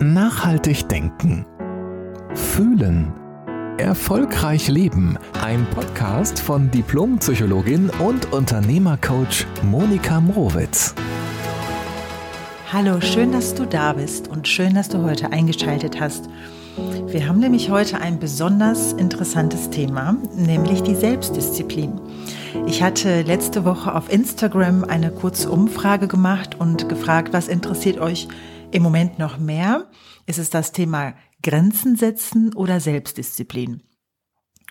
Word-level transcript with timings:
Nachhaltig 0.00 0.90
denken. 0.90 1.46
Fühlen. 2.34 3.14
Erfolgreich 3.78 4.68
leben. 4.68 5.16
Ein 5.42 5.66
Podcast 5.74 6.38
von 6.38 6.70
Diplompsychologin 6.70 7.88
und 8.00 8.30
Unternehmercoach 8.30 9.46
Monika 9.62 10.20
Mrowitz. 10.20 10.94
Hallo, 12.70 13.00
schön, 13.00 13.32
dass 13.32 13.54
du 13.54 13.64
da 13.64 13.94
bist 13.94 14.28
und 14.28 14.46
schön, 14.46 14.74
dass 14.74 14.90
du 14.90 15.02
heute 15.02 15.32
eingeschaltet 15.32 15.98
hast. 15.98 16.28
Wir 17.06 17.26
haben 17.26 17.40
nämlich 17.40 17.70
heute 17.70 17.98
ein 17.98 18.18
besonders 18.18 18.92
interessantes 18.92 19.70
Thema, 19.70 20.14
nämlich 20.36 20.82
die 20.82 20.94
Selbstdisziplin. 20.94 21.98
Ich 22.66 22.82
hatte 22.82 23.22
letzte 23.22 23.64
Woche 23.64 23.94
auf 23.94 24.12
Instagram 24.12 24.84
eine 24.84 25.10
kurze 25.10 25.50
Umfrage 25.50 26.06
gemacht 26.06 26.56
und 26.58 26.90
gefragt, 26.90 27.32
was 27.32 27.48
interessiert 27.48 27.98
euch 27.98 28.28
im 28.72 28.82
Moment 28.82 29.18
noch 29.18 29.38
mehr? 29.38 29.90
Ist 30.26 30.38
es 30.38 30.50
das 30.50 30.72
Thema 30.72 31.14
Grenzen 31.42 31.96
setzen 31.96 32.54
oder 32.54 32.80
Selbstdisziplin? 32.80 33.82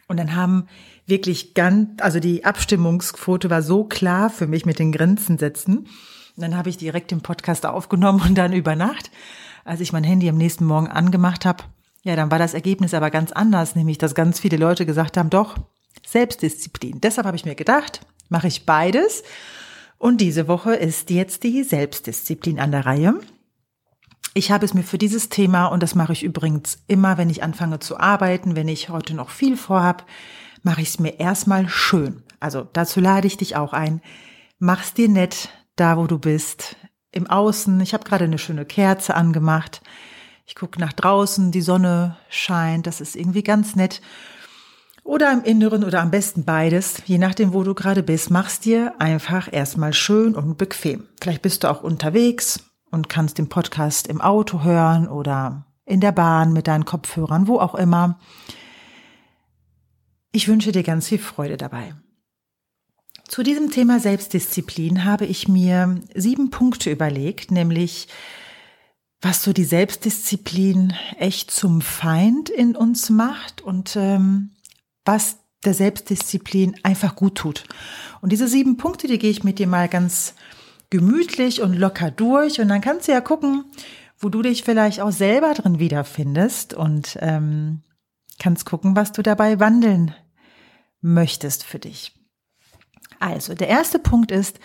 Und 0.08 0.18
dann 0.18 0.36
haben 0.36 0.68
wirklich 1.06 1.54
ganz, 1.54 2.02
also 2.02 2.20
die 2.20 2.46
Abstimmungsquote 2.46 3.50
war 3.50 3.62
so 3.62 3.86
klar 3.86 4.30
für 4.30 4.48
mich 4.48 4.66
mit 4.66 4.80
den 4.80 4.92
Grenzen 4.92 5.38
setzen. 5.38 5.78
Und 5.80 6.42
dann 6.42 6.56
habe 6.56 6.70
ich 6.70 6.78
direkt 6.78 7.12
den 7.12 7.22
Podcast 7.22 7.66
aufgenommen 7.66 8.22
und 8.22 8.38
dann 8.38 8.54
über 8.54 8.76
Nacht, 8.76 9.10
als 9.64 9.80
ich 9.80 9.94
mein 9.94 10.04
Handy 10.04 10.30
am 10.30 10.38
nächsten 10.38 10.66
Morgen 10.66 10.88
angemacht 10.88 11.46
habe, 11.46 11.64
ja, 12.04 12.16
dann 12.16 12.30
war 12.30 12.38
das 12.38 12.54
Ergebnis 12.54 12.94
aber 12.94 13.10
ganz 13.10 13.32
anders, 13.32 13.76
nämlich 13.76 13.98
dass 13.98 14.14
ganz 14.14 14.40
viele 14.40 14.58
Leute 14.58 14.86
gesagt 14.86 15.18
haben, 15.18 15.32
doch, 15.32 15.56
Selbstdisziplin. 16.06 17.02
Deshalb 17.02 17.26
habe 17.26 17.36
ich 17.36 17.46
mir 17.46 17.56
gedacht, 17.56 18.02
mache 18.30 18.48
ich 18.48 18.68
beides. 18.68 19.24
Und 19.98 20.22
diese 20.22 20.48
Woche 20.48 20.76
ist 20.76 21.10
jetzt 21.10 21.42
die 21.42 21.64
Selbstdisziplin 21.64 22.60
an 22.60 22.72
der 22.72 22.86
Reihe. 22.86 23.16
Ich 24.38 24.52
habe 24.52 24.66
es 24.66 24.74
mir 24.74 24.84
für 24.84 24.98
dieses 24.98 25.30
Thema, 25.30 25.68
und 25.68 25.82
das 25.82 25.96
mache 25.96 26.12
ich 26.12 26.22
übrigens 26.22 26.84
immer, 26.88 27.18
wenn 27.18 27.30
ich 27.30 27.42
anfange 27.42 27.80
zu 27.80 27.98
arbeiten, 27.98 28.58
wenn 28.58 28.68
ich 28.68 28.90
heute 28.90 29.14
noch 29.14 29.30
viel 29.30 29.56
vorhab, 29.56 30.06
mache 30.62 30.82
ich 30.82 30.90
es 30.90 31.00
mir 31.00 31.22
erstmal 31.22 31.70
schön. 31.70 32.22
Also 32.42 32.68
dazu 32.74 33.00
lade 33.00 33.28
ich 33.28 33.38
dich 33.38 33.56
auch 33.56 33.72
ein. 33.72 34.02
Mach's 34.60 34.94
dir 34.94 35.08
nett, 35.08 35.48
da 35.78 35.96
wo 35.96 36.06
du 36.06 36.20
bist, 36.20 36.76
im 37.14 37.28
Außen. 37.28 37.80
Ich 37.80 37.94
habe 37.94 38.04
gerade 38.04 38.26
eine 38.26 38.38
schöne 38.38 38.66
Kerze 38.66 39.16
angemacht. 39.16 39.82
Ich 40.46 40.56
gucke 40.56 40.82
nach 40.82 40.92
draußen, 40.92 41.54
die 41.54 41.62
Sonne 41.62 42.18
scheint, 42.28 42.88
das 42.88 43.00
ist 43.00 43.16
irgendwie 43.16 43.44
ganz 43.44 43.78
nett. 43.78 44.02
Oder 45.06 45.32
im 45.32 45.44
Inneren 45.46 45.86
oder 45.86 46.02
am 46.02 46.12
besten 46.12 46.44
beides, 46.44 47.02
je 47.06 47.20
nachdem, 47.20 47.54
wo 47.54 47.64
du 47.64 47.74
gerade 47.74 48.04
bist, 48.04 48.32
mach's 48.32 48.60
dir 48.60 48.96
einfach 49.00 49.48
erstmal 49.50 49.94
schön 49.94 50.36
und 50.36 50.58
bequem. 50.58 51.08
Vielleicht 51.22 51.42
bist 51.42 51.64
du 51.64 51.72
auch 51.72 51.84
unterwegs 51.84 52.60
und 52.96 53.10
kannst 53.10 53.38
den 53.38 53.50
Podcast 53.50 54.08
im 54.08 54.22
Auto 54.22 54.64
hören 54.64 55.08
oder 55.08 55.66
in 55.86 56.00
der 56.00 56.14
Bahn 56.14 56.54
mit 56.54 56.68
deinen 56.68 56.86
Kopfhörern, 56.86 57.48
wo 57.48 57.60
auch 57.60 57.76
immer. 57.76 58.18
Ich 60.32 60.48
wünsche 60.48 60.72
dir 60.72 60.82
ganz 60.82 61.10
viel 61.10 61.20
Freude 61.20 61.58
dabei. 61.58 61.94
Zu 63.28 63.44
diesem 63.44 63.70
Thema 63.70 64.00
Selbstdisziplin 64.00 65.04
habe 65.04 65.26
ich 65.26 65.48
mir 65.48 66.02
sieben 66.14 66.52
Punkte 66.52 66.90
überlegt, 66.90 67.52
nämlich 67.52 68.08
was 69.22 69.44
so 69.44 69.52
die 69.52 69.66
Selbstdisziplin 69.66 70.94
echt 71.18 71.52
zum 71.52 71.82
Feind 71.82 72.50
in 72.50 72.76
uns 72.76 73.10
macht 73.10 73.62
und 73.62 73.96
ähm, 73.96 74.52
was 75.04 75.38
der 75.66 75.74
Selbstdisziplin 75.74 76.76
einfach 76.84 77.16
gut 77.16 77.36
tut. 77.36 77.64
Und 78.22 78.32
diese 78.32 78.48
sieben 78.48 78.78
Punkte, 78.78 79.08
die 79.08 79.18
gehe 79.18 79.32
ich 79.32 79.44
mit 79.44 79.60
dir 79.60 79.68
mal 79.68 79.90
ganz 79.90 80.36
gemütlich 80.96 81.62
und 81.62 81.74
locker 81.74 82.10
durch 82.10 82.62
und 82.62 82.70
dann 82.70 82.80
kannst 82.80 83.08
du 83.08 83.12
ja 83.12 83.20
gucken, 83.20 83.66
wo 84.18 84.30
du 84.30 84.42
dich 84.42 84.64
vielleicht 84.64 85.02
auch 85.02 85.12
selber 85.12 85.54
drin 85.54 85.78
wiederfindest 85.78 86.74
und 86.74 87.18
ähm, 87.20 87.82
kannst 88.40 88.66
gucken, 88.66 88.96
was 88.96 89.12
du 89.12 89.22
dabei 89.22 89.60
wandeln 89.60 90.16
möchtest 91.02 91.66
für 91.66 91.80
dich. 91.80 92.14
Also, 93.20 93.56
der 93.56 93.68
erste 93.68 94.00
Punkt 94.00 94.32
ist, 94.32 94.60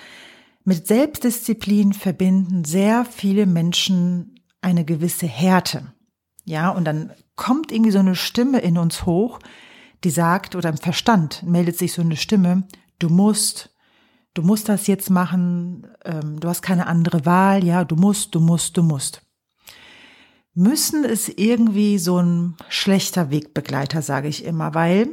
mit 0.65 0.87
Selbstdisziplin 0.87 1.95
verbinden 1.95 2.65
sehr 2.65 3.05
viele 3.05 3.47
Menschen 3.47 4.41
eine 4.61 4.85
gewisse 4.85 5.27
Härte. 5.27 5.93
Ja, 6.45 6.71
und 6.71 6.85
dann 6.85 7.13
kommt 7.35 7.73
irgendwie 7.73 7.91
so 7.91 7.99
eine 7.99 8.15
Stimme 8.15 8.61
in 8.61 8.79
uns 8.79 9.05
hoch, 9.05 9.41
die 10.05 10.11
sagt, 10.11 10.55
oder 10.55 10.69
im 10.69 10.77
Verstand 10.77 11.43
meldet 11.43 11.77
sich 11.77 11.93
so 11.93 12.03
eine 12.03 12.17
Stimme, 12.17 12.69
du 12.99 13.09
musst, 13.09 13.70
du 14.35 14.43
musst 14.43 14.69
das 14.69 14.87
jetzt 14.87 15.11
machen, 15.11 15.87
ähm, 16.05 16.41
du 16.41 16.49
hast 16.49 16.63
keine 16.63 16.87
andere 16.87 17.27
Wahl, 17.27 17.65
ja, 17.65 17.85
du 17.85 17.97
musst, 17.97 18.35
du 18.35 18.41
musst, 18.41 18.77
du 18.77 18.83
musst. 18.83 19.23
Müssen 20.55 21.05
ist 21.05 21.39
irgendwie 21.39 21.99
so 21.99 22.19
ein 22.19 22.57
schlechter 22.69 23.31
Wegbegleiter, 23.31 24.03
sage 24.03 24.29
ich 24.29 24.45
immer, 24.45 24.75
weil 24.75 25.09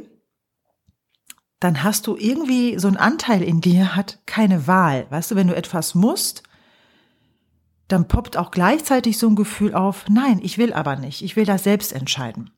dann 1.60 1.82
hast 1.82 2.06
du 2.06 2.16
irgendwie 2.16 2.78
so 2.78 2.88
einen 2.88 2.96
Anteil 2.96 3.42
in 3.42 3.60
dir, 3.60 3.96
hat 3.96 4.20
keine 4.26 4.66
Wahl. 4.66 5.06
Weißt 5.10 5.30
du, 5.30 5.36
wenn 5.36 5.48
du 5.48 5.56
etwas 5.56 5.94
musst, 5.94 6.44
dann 7.88 8.06
poppt 8.06 8.36
auch 8.36 8.50
gleichzeitig 8.50 9.18
so 9.18 9.28
ein 9.28 9.34
Gefühl 9.34 9.74
auf, 9.74 10.04
nein, 10.08 10.40
ich 10.42 10.58
will 10.58 10.72
aber 10.72 10.96
nicht, 10.96 11.22
ich 11.22 11.34
will 11.36 11.44
das 11.44 11.64
selbst 11.64 11.92
entscheiden 11.92 12.50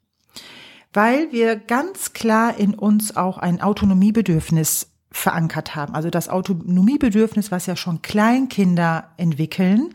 weil 0.93 1.31
wir 1.33 1.57
ganz 1.57 2.13
klar 2.13 2.57
in 2.57 2.75
uns 2.75 3.17
auch 3.17 3.39
ein 3.39 3.61
Autonomiebedürfnis 3.61 4.90
verankert 5.11 5.75
haben. 5.75 5.95
Also 5.95 6.11
das 6.11 6.29
Autonomiebedürfnis, 6.29 7.51
was 7.51 7.67
ja 7.67 7.77
schon 7.77 8.03
Kleinkinder 8.03 9.13
entwickeln, 9.17 9.95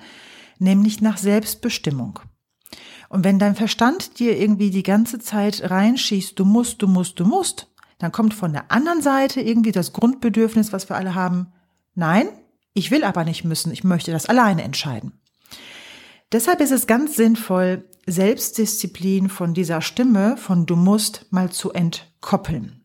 nämlich 0.60 1.02
nach 1.02 1.18
Selbstbestimmung. 1.18 2.20
Und 3.10 3.24
wenn 3.24 3.40
dein 3.40 3.56
Verstand 3.56 4.20
dir 4.20 4.38
irgendwie 4.38 4.72
die 4.72 4.84
ganze 4.84 5.20
Zeit 5.20 5.70
reinschießt, 5.70 6.38
du 6.38 6.46
musst, 6.46 6.82
du 6.82 6.88
musst, 6.88 7.20
du 7.20 7.26
musst, 7.26 7.68
dann 7.98 8.12
kommt 8.12 8.34
von 8.34 8.52
der 8.52 8.72
anderen 8.72 9.02
Seite 9.02 9.42
irgendwie 9.42 9.72
das 9.72 9.94
Grundbedürfnis, 9.94 10.74
was 10.74 10.90
wir 10.90 10.98
alle 10.98 11.16
haben, 11.16 11.54
nein, 11.94 12.28
ich 12.74 12.92
will 12.92 13.04
aber 13.04 13.24
nicht 13.24 13.46
müssen, 13.46 13.72
ich 13.72 13.84
möchte 13.84 14.12
das 14.12 14.26
alleine 14.26 14.64
entscheiden. 14.64 15.14
Deshalb 16.32 16.60
ist 16.60 16.72
es 16.72 16.88
ganz 16.88 17.16
sinnvoll, 17.16 17.88
Selbstdisziplin 18.08 19.30
von 19.30 19.54
dieser 19.54 19.82
Stimme 19.82 20.38
von 20.38 20.66
du 20.66 20.76
musst 20.76 21.32
mal 21.32 21.52
zu 21.52 21.72
entkoppeln. 21.72 22.85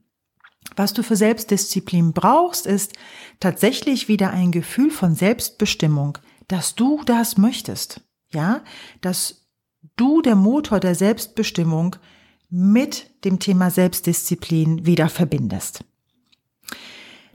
Was 0.77 0.93
du 0.93 1.03
für 1.03 1.17
Selbstdisziplin 1.17 2.13
brauchst, 2.13 2.67
ist 2.67 2.93
tatsächlich 3.41 4.09
wieder 4.09 4.31
ein 4.31 4.53
Gefühl 4.53 4.91
von 4.91 5.15
Selbstbestimmung, 5.15 6.19
dass 6.49 6.75
du 6.75 7.03
das 7.05 7.37
möchtest. 7.37 8.01
Ja, 8.33 8.63
dass 9.01 9.47
du 9.97 10.23
der 10.23 10.37
Motor 10.37 10.81
der 10.81 10.95
Selbstbestimmung 10.95 11.97
mit 12.49 13.11
dem 13.25 13.39
Thema 13.39 13.71
Selbstdisziplin 13.71 14.87
wieder 14.87 15.09
verbindest. 15.09 15.85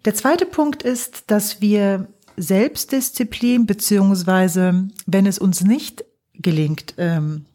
Der 0.03 0.13
zweite 0.13 0.45
Punkt 0.45 0.83
ist, 0.83 1.25
dass 1.27 1.61
wir 1.61 2.07
Selbstdisziplin, 2.37 3.65
beziehungsweise 3.65 4.87
wenn 5.05 5.25
es 5.25 5.39
uns 5.39 5.61
nicht 5.61 6.03
gelingt, 6.33 6.95
ähm, 6.97 7.45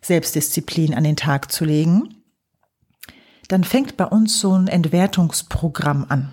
Selbstdisziplin 0.00 0.94
an 0.94 1.04
den 1.04 1.16
Tag 1.16 1.52
zu 1.52 1.64
legen, 1.64 2.21
dann 3.48 3.64
fängt 3.64 3.96
bei 3.96 4.06
uns 4.06 4.40
so 4.40 4.54
ein 4.54 4.68
Entwertungsprogramm 4.68 6.06
an. 6.08 6.32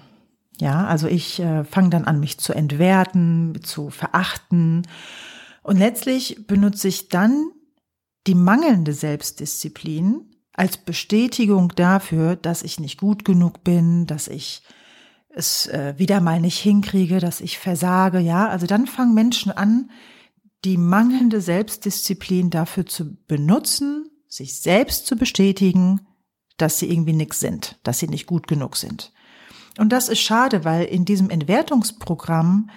Ja, 0.60 0.86
also 0.86 1.08
ich 1.08 1.40
äh, 1.40 1.64
fange 1.64 1.90
dann 1.90 2.06
an, 2.06 2.20
mich 2.20 2.38
zu 2.38 2.54
entwerten, 2.54 3.60
zu 3.64 3.90
verachten. 3.90 4.86
Und 5.64 5.78
letztlich 5.78 6.48
benutze 6.48 6.88
ich 6.90 7.10
dann 7.10 7.52
die 8.28 8.36
mangelnde 8.36 8.94
Selbstdisziplin 8.94 10.26
als 10.54 10.78
Bestätigung 10.78 11.74
dafür, 11.76 12.36
dass 12.36 12.64
ich 12.64 12.80
nicht 12.80 13.00
gut 13.00 13.24
genug 13.24 13.64
bin, 13.64 14.06
dass 14.06 14.28
ich 14.28 14.62
es 15.30 15.68
äh, 15.68 15.94
wieder 15.98 16.20
mal 16.20 16.42
nicht 16.42 16.60
hinkriege, 16.60 17.20
dass 17.20 17.40
ich 17.40 17.58
versage, 17.58 18.20
ja. 18.20 18.50
Also 18.50 18.68
dann 18.68 18.88
fangen 18.88 19.14
Menschen 19.14 19.52
an, 19.52 19.90
die 20.66 20.78
mangelnde 20.78 21.40
Selbstdisziplin 21.40 22.50
dafür 22.50 22.86
zu 22.86 23.16
benutzen, 23.28 24.10
sich 24.28 24.60
selbst 24.60 25.08
zu 25.08 25.16
bestätigen, 25.16 26.02
dass 26.62 26.80
sie 26.80 26.92
irgendwie 26.92 27.14
nix 27.14 27.40
sind, 27.40 27.80
dass 27.84 28.00
sie 28.00 28.08
nicht 28.08 28.28
gut 28.28 28.48
genug 28.48 28.76
sind. 28.76 29.12
Und 29.78 29.90
das 29.90 30.10
ist 30.10 30.20
schade, 30.20 30.66
weil 30.66 30.86
in 30.86 31.06
diesem 31.06 31.30
Entwertungsprogramm 31.30 32.70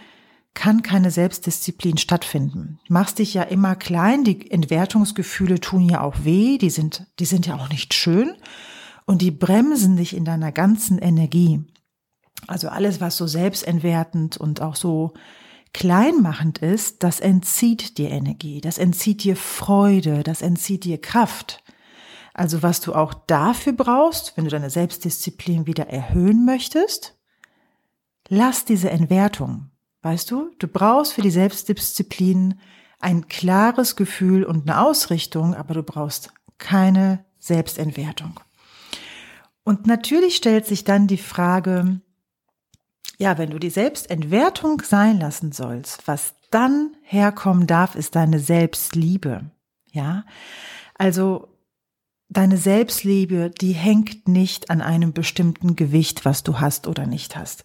kann 0.55 0.82
keine 0.82 1.11
Selbstdisziplin 1.11 1.96
stattfinden. 1.96 2.79
Machst 2.88 3.19
dich 3.19 3.34
ja 3.34 3.43
immer 3.43 3.75
klein, 3.75 4.25
die 4.25 4.50
Entwertungsgefühle 4.50 5.61
tun 5.61 5.88
ja 5.88 6.02
auch 6.02 6.25
weh, 6.25 6.58
die 6.58 6.70
sind, 6.70 7.06
die 7.19 7.25
sind 7.25 7.46
ja 7.46 7.56
auch 7.56 7.70
nicht 7.70 7.94
schön 7.94 8.34
und 9.06 9.23
die 9.23 9.31
bremsen 9.31 9.96
dich 9.96 10.14
in 10.14 10.25
deiner 10.25 10.52
ganzen 10.52 10.99
Energie. 10.99 11.64
Also 12.46 12.69
alles, 12.69 13.00
was 13.00 13.17
so 13.17 13.26
selbstentwertend 13.26 14.37
und 14.37 14.61
auch 14.61 14.76
so 14.76 15.14
kleinmachend 15.73 16.58
ist, 16.58 17.02
das 17.02 17.20
entzieht 17.20 17.96
dir 17.96 18.11
Energie, 18.11 18.61
das 18.61 18.79
entzieht 18.79 19.25
dir 19.25 19.37
Freude, 19.37 20.23
das 20.23 20.43
entzieht 20.43 20.84
dir 20.84 21.00
Kraft. 21.00 21.62
Also 22.34 22.62
was 22.62 22.81
du 22.81 22.94
auch 22.94 23.14
dafür 23.14 23.73
brauchst, 23.73 24.37
wenn 24.37 24.44
du 24.44 24.50
deine 24.50 24.70
Selbstdisziplin 24.70 25.67
wieder 25.67 25.88
erhöhen 25.88 26.44
möchtest, 26.44 27.17
lass 28.29 28.64
diese 28.64 28.90
Entwertung. 28.90 29.70
Weißt 30.02 30.31
du, 30.31 30.50
du 30.58 30.67
brauchst 30.67 31.12
für 31.12 31.23
die 31.23 31.31
Selbstdisziplin 31.31 32.58
ein 32.99 33.29
klares 33.29 33.96
Gefühl 33.96 34.44
und 34.44 34.69
eine 34.69 34.81
Ausrichtung, 34.81 35.55
aber 35.55 35.75
du 35.75 35.82
brauchst 35.82 36.32
keine 36.58 37.25
Selbstentwertung. 37.38 38.40
Und 39.64 39.87
natürlich 39.87 40.37
stellt 40.37 40.67
sich 40.67 40.84
dann 40.84 41.06
die 41.06 41.19
Frage, 41.19 42.00
ja, 43.19 43.38
wenn 43.38 43.50
du 43.50 43.58
die 43.58 43.70
Selbstentwertung 43.70 44.82
sein 44.82 45.20
lassen 45.20 45.52
sollst, 45.52 46.08
was 46.08 46.34
dann 46.50 46.96
herkommen 47.02 47.67
darf, 47.67 47.94
ist 47.94 48.17
deine 48.17 48.38
Selbstliebe. 48.38 49.50
Ja, 49.93 50.25
also 50.94 51.51
deine 52.32 52.56
Selbstliebe, 52.56 53.50
die 53.50 53.73
hängt 53.73 54.29
nicht 54.29 54.70
an 54.70 54.81
einem 54.81 55.12
bestimmten 55.12 55.76
Gewicht, 55.76 56.25
was 56.25 56.43
du 56.43 56.61
hast 56.61 56.87
oder 56.87 57.06
nicht 57.06 57.37
hast. 57.37 57.64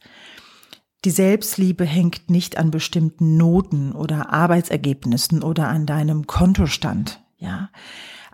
Die 1.06 1.12
Selbstliebe 1.12 1.86
hängt 1.86 2.30
nicht 2.30 2.58
an 2.58 2.72
bestimmten 2.72 3.38
Noten 3.38 3.92
oder 3.92 4.32
Arbeitsergebnissen 4.32 5.44
oder 5.44 5.68
an 5.68 5.86
deinem 5.86 6.28
Kontostand. 6.28 7.22
Ja, 7.38 7.70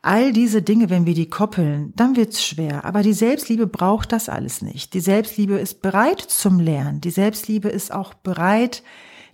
All 0.05 0.33
diese 0.33 0.61
Dinge, 0.61 0.89
wenn 0.89 1.05
wir 1.05 1.13
die 1.13 1.29
koppeln, 1.29 1.93
dann 1.95 2.17
wird's 2.17 2.43
schwer. 2.45 2.83
Aber 2.83 3.03
die 3.03 3.13
Selbstliebe 3.13 3.67
braucht 3.67 4.11
das 4.11 4.27
alles 4.27 4.61
nicht. 4.61 4.93
Die 4.93 4.99
Selbstliebe 4.99 5.53
ist 5.53 5.81
bereit 5.81 6.19
zum 6.19 6.59
Lernen. 6.59 6.99
Die 6.99 7.09
Selbstliebe 7.09 7.69
ist 7.69 7.93
auch 7.93 8.13
bereit, 8.13 8.83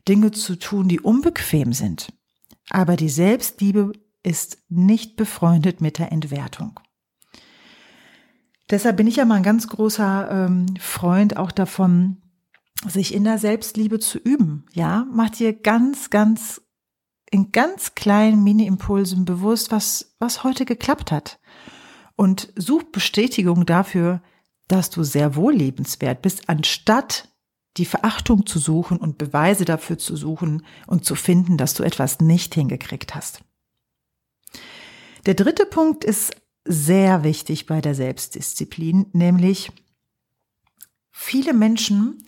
Dinge 0.07 0.30
zu 0.30 0.56
tun, 0.56 0.88
die 0.88 1.00
unbequem 1.00 1.74
sind. 1.74 2.13
Aber 2.69 2.98
die 2.98 3.10
Selbstliebe 3.10 3.94
ist 4.22 4.60
nicht 4.69 5.16
befreundet 5.16 5.81
mit 5.81 5.98
der 5.98 6.12
Entwertung. 6.12 6.80
Deshalb 8.69 8.98
bin 8.98 9.07
ich 9.07 9.16
ja 9.16 9.25
mal 9.25 9.36
ein 9.36 9.44
ganz 9.44 9.68
großer 9.68 10.30
ähm, 10.48 10.68
Freund 10.80 11.38
auch 11.38 11.51
davon, 11.51 12.21
sich 12.88 13.13
in 13.13 13.24
der 13.24 13.38
Selbstliebe 13.38 14.00
zu 14.00 14.19
üben. 14.19 14.66
Ja, 14.74 15.06
macht 15.12 15.39
dir 15.39 15.54
ganz, 15.54 16.10
ganz 16.10 16.62
in 17.31 17.51
ganz 17.51 17.95
kleinen 17.95 18.44
Mini-Impulsen 18.44 19.25
bewusst, 19.25 19.71
was, 19.71 20.16
was 20.19 20.44
heute 20.44 20.66
geklappt 20.66 21.12
hat. 21.12 21.39
Und 22.16 22.51
such 22.56 22.83
Bestätigung 22.92 23.66
dafür, 23.66 24.21
dass 24.68 24.89
du 24.89 25.04
sehr 25.04 25.36
wohl 25.36 25.54
lebenswert 25.54 26.22
bist, 26.22 26.50
anstatt 26.50 27.30
die 27.77 27.86
Verachtung 27.86 28.45
zu 28.45 28.60
suchen 28.60 28.98
und 28.98 29.18
Beweise 29.18 29.65
dafür 29.65 29.98
zu 29.98 30.15
suchen 30.15 30.65
und 30.88 31.06
zu 31.06 31.15
finden, 31.15 31.57
dass 31.57 31.74
du 31.74 31.83
etwas 31.83 32.19
nicht 32.19 32.54
hingekriegt 32.54 33.15
hast. 33.15 33.42
Der 35.25 35.33
dritte 35.33 35.65
Punkt 35.65 36.04
ist 36.04 36.36
sehr 36.69 37.24
wichtig 37.24 37.66
bei 37.66 37.81
der 37.81 37.95
Selbstdisziplin, 37.95 39.07
nämlich 39.12 39.71
viele 41.12 41.54
Menschen 41.54 42.24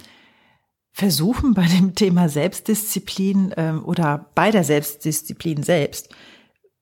versuchen 0.92 1.54
bei 1.54 1.68
dem 1.68 1.94
Thema 1.94 2.28
Selbstdisziplin 2.28 3.54
ähm, 3.56 3.86
oder 3.86 4.32
bei 4.34 4.50
der 4.50 4.64
Selbstdisziplin 4.64 5.62
selbst, 5.62 6.10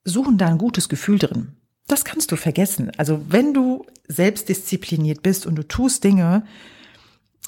suchen 0.05 0.37
da 0.37 0.47
ein 0.47 0.57
gutes 0.57 0.87
Gefühl 0.87 1.19
drin. 1.19 1.57
Das 1.87 2.05
kannst 2.05 2.31
du 2.31 2.37
vergessen. 2.37 2.91
Also 2.97 3.25
wenn 3.27 3.53
du 3.53 3.85
selbstdiszipliniert 4.07 5.21
bist 5.21 5.45
und 5.45 5.55
du 5.55 5.67
tust 5.67 6.05
Dinge, 6.05 6.45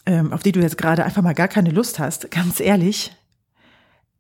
ähm, 0.06 0.34
auf 0.34 0.44
die 0.44 0.52
du 0.52 0.60
jetzt 0.60 0.78
gerade 0.78 1.06
einfach 1.06 1.22
mal 1.22 1.34
gar 1.34 1.48
keine 1.48 1.70
Lust 1.70 2.00
hast, 2.00 2.30
ganz 2.32 2.60
ehrlich, 2.60 3.16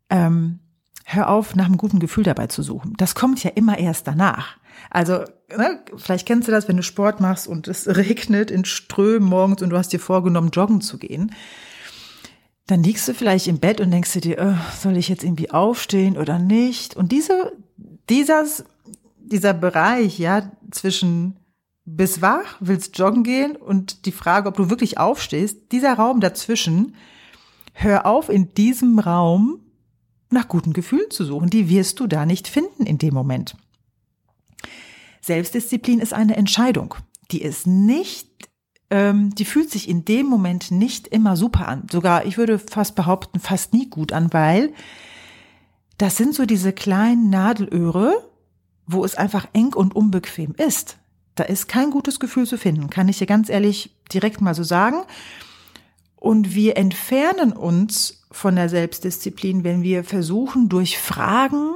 ähm, 0.09 0.59
hör 1.03 1.29
auf, 1.29 1.53
nach 1.55 1.65
einem 1.65 1.77
guten 1.77 1.99
Gefühl 1.99 2.23
dabei 2.23 2.47
zu 2.47 2.63
suchen. 2.63 2.93
Das 2.97 3.13
kommt 3.13 3.43
ja 3.43 3.51
immer 3.51 3.77
erst 3.77 4.07
danach. 4.07 4.57
Also, 4.89 5.23
ne, 5.55 5.83
vielleicht 5.97 6.27
kennst 6.27 6.47
du 6.47 6.51
das, 6.51 6.67
wenn 6.67 6.77
du 6.77 6.83
Sport 6.83 7.19
machst 7.19 7.47
und 7.47 7.67
es 7.67 7.87
regnet 7.95 8.51
in 8.51 8.65
Strömen 8.65 9.27
morgens 9.27 9.61
und 9.61 9.69
du 9.69 9.77
hast 9.77 9.93
dir 9.93 9.99
vorgenommen, 9.99 10.51
joggen 10.51 10.81
zu 10.81 10.97
gehen 10.97 11.31
dann 12.71 12.83
liegst 12.83 13.05
du 13.05 13.13
vielleicht 13.13 13.47
im 13.47 13.59
Bett 13.59 13.81
und 13.81 13.91
denkst 13.91 14.13
dir, 14.21 14.37
oh, 14.39 14.77
soll 14.81 14.95
ich 14.95 15.09
jetzt 15.09 15.25
irgendwie 15.25 15.51
aufstehen 15.51 16.17
oder 16.17 16.39
nicht? 16.39 16.95
Und 16.95 17.11
diese, 17.11 17.51
dieses, 18.09 18.63
dieser 19.17 19.53
Bereich, 19.53 20.19
ja, 20.19 20.49
zwischen 20.71 21.37
bist 21.83 22.21
wach, 22.21 22.55
willst 22.61 22.97
joggen 22.97 23.23
gehen 23.23 23.57
und 23.57 24.05
die 24.05 24.13
Frage, 24.13 24.47
ob 24.47 24.55
du 24.55 24.69
wirklich 24.69 24.97
aufstehst, 24.97 25.71
dieser 25.73 25.95
Raum 25.95 26.21
dazwischen, 26.21 26.95
hör 27.73 28.05
auf, 28.05 28.29
in 28.29 28.53
diesem 28.53 28.99
Raum 28.99 29.59
nach 30.29 30.47
guten 30.47 30.71
Gefühlen 30.71 31.09
zu 31.11 31.25
suchen. 31.25 31.49
Die 31.49 31.69
wirst 31.69 31.99
du 31.99 32.07
da 32.07 32.25
nicht 32.25 32.47
finden 32.47 32.85
in 32.85 32.97
dem 32.97 33.13
Moment. 33.13 33.57
Selbstdisziplin 35.21 35.99
ist 35.99 36.13
eine 36.13 36.35
Entscheidung. 36.35 36.95
Die 37.31 37.41
ist 37.41 37.67
nicht 37.67 38.31
ähm, 38.91 39.33
die 39.33 39.45
fühlt 39.45 39.71
sich 39.71 39.89
in 39.89 40.05
dem 40.05 40.27
Moment 40.27 40.69
nicht 40.69 41.07
immer 41.07 41.35
super 41.37 41.67
an. 41.67 41.87
Sogar, 41.89 42.25
ich 42.25 42.37
würde 42.37 42.59
fast 42.59 42.93
behaupten, 42.93 43.39
fast 43.39 43.73
nie 43.73 43.89
gut 43.89 44.11
an, 44.11 44.31
weil 44.33 44.73
das 45.97 46.17
sind 46.17 46.35
so 46.35 46.45
diese 46.45 46.73
kleinen 46.73 47.29
Nadelöhre, 47.29 48.13
wo 48.85 49.05
es 49.05 49.15
einfach 49.15 49.47
eng 49.53 49.73
und 49.73 49.95
unbequem 49.95 50.53
ist. 50.57 50.97
Da 51.35 51.45
ist 51.45 51.69
kein 51.69 51.89
gutes 51.89 52.19
Gefühl 52.19 52.45
zu 52.45 52.57
finden, 52.57 52.89
kann 52.89 53.07
ich 53.07 53.19
dir 53.19 53.27
ganz 53.27 53.49
ehrlich 53.49 53.95
direkt 54.11 54.41
mal 54.41 54.53
so 54.53 54.63
sagen. 54.63 55.03
Und 56.17 56.53
wir 56.53 56.75
entfernen 56.75 57.53
uns 57.53 58.27
von 58.29 58.57
der 58.57 58.67
Selbstdisziplin, 58.67 59.63
wenn 59.63 59.83
wir 59.83 60.03
versuchen, 60.03 60.67
durch 60.67 60.97
Fragen 60.97 61.75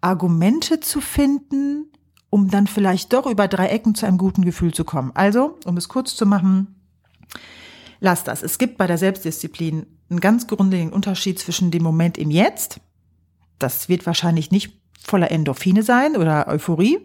Argumente 0.00 0.78
zu 0.78 1.00
finden, 1.00 1.67
um 2.30 2.50
dann 2.50 2.66
vielleicht 2.66 3.12
doch 3.12 3.26
über 3.26 3.48
drei 3.48 3.68
Ecken 3.68 3.94
zu 3.94 4.06
einem 4.06 4.18
guten 4.18 4.44
Gefühl 4.44 4.72
zu 4.72 4.84
kommen. 4.84 5.12
Also, 5.14 5.58
um 5.64 5.76
es 5.76 5.88
kurz 5.88 6.14
zu 6.16 6.26
machen, 6.26 6.76
lass 8.00 8.24
das. 8.24 8.42
Es 8.42 8.58
gibt 8.58 8.78
bei 8.78 8.86
der 8.86 8.98
Selbstdisziplin 8.98 9.86
einen 10.10 10.20
ganz 10.20 10.46
grundlegenden 10.46 10.94
Unterschied 10.94 11.38
zwischen 11.38 11.70
dem 11.70 11.82
Moment 11.82 12.18
im 12.18 12.30
Jetzt, 12.30 12.80
das 13.58 13.88
wird 13.88 14.06
wahrscheinlich 14.06 14.50
nicht 14.50 14.78
voller 15.00 15.30
Endorphine 15.30 15.82
sein 15.82 16.16
oder 16.16 16.48
Euphorie, 16.48 16.98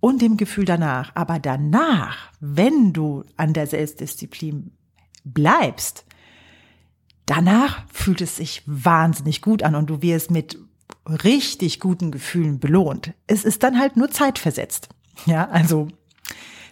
und 0.00 0.20
dem 0.20 0.36
Gefühl 0.36 0.66
danach. 0.66 1.12
Aber 1.14 1.38
danach, 1.38 2.30
wenn 2.38 2.92
du 2.92 3.24
an 3.38 3.54
der 3.54 3.66
Selbstdisziplin 3.66 4.70
bleibst, 5.24 6.04
danach 7.24 7.86
fühlt 7.90 8.20
es 8.20 8.36
sich 8.36 8.62
wahnsinnig 8.66 9.40
gut 9.40 9.62
an 9.62 9.74
und 9.74 9.88
du 9.88 10.02
wirst 10.02 10.30
mit 10.30 10.58
richtig 11.06 11.80
guten 11.80 12.10
Gefühlen 12.10 12.58
belohnt. 12.58 13.12
Es 13.26 13.44
ist 13.44 13.62
dann 13.62 13.78
halt 13.78 13.96
nur 13.96 14.10
zeitversetzt. 14.10 14.88
Ja, 15.26 15.48
also 15.48 15.88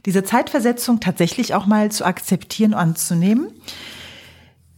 diese 0.04 0.24
Zeitversetzung 0.24 1.00
tatsächlich 1.00 1.54
auch 1.54 1.66
mal 1.66 1.92
zu 1.92 2.04
akzeptieren 2.04 2.72
und 2.72 2.80
anzunehmen, 2.80 3.52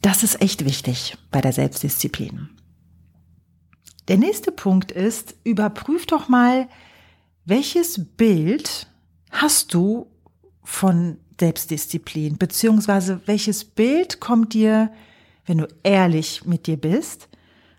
das 0.02 0.22
ist 0.22 0.42
echt 0.42 0.64
wichtig 0.66 1.16
bei 1.30 1.40
der 1.40 1.52
Selbstdisziplin. 1.52 2.50
Der 4.08 4.18
nächste 4.18 4.52
Punkt 4.52 4.92
ist, 4.92 5.34
überprüf 5.44 6.04
doch 6.04 6.28
mal, 6.28 6.68
welches 7.46 8.04
Bild 8.16 8.86
hast 9.30 9.72
du 9.72 10.06
von 10.62 11.18
Selbstdisziplin, 11.40 12.36
beziehungsweise 12.36 13.22
welches 13.26 13.64
Bild 13.64 14.20
kommt 14.20 14.52
dir, 14.52 14.92
wenn 15.46 15.58
du 15.58 15.68
ehrlich 15.82 16.44
mit 16.44 16.66
dir 16.66 16.76
bist, 16.76 17.28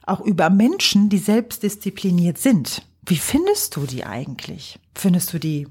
auch 0.05 0.21
über 0.21 0.49
Menschen, 0.49 1.09
die 1.09 1.17
selbstdiszipliniert 1.17 2.37
sind. 2.37 2.85
Wie 3.05 3.17
findest 3.17 3.75
du 3.75 3.85
die 3.85 4.05
eigentlich? 4.05 4.79
Findest 4.95 5.33
du 5.33 5.39
die 5.39 5.67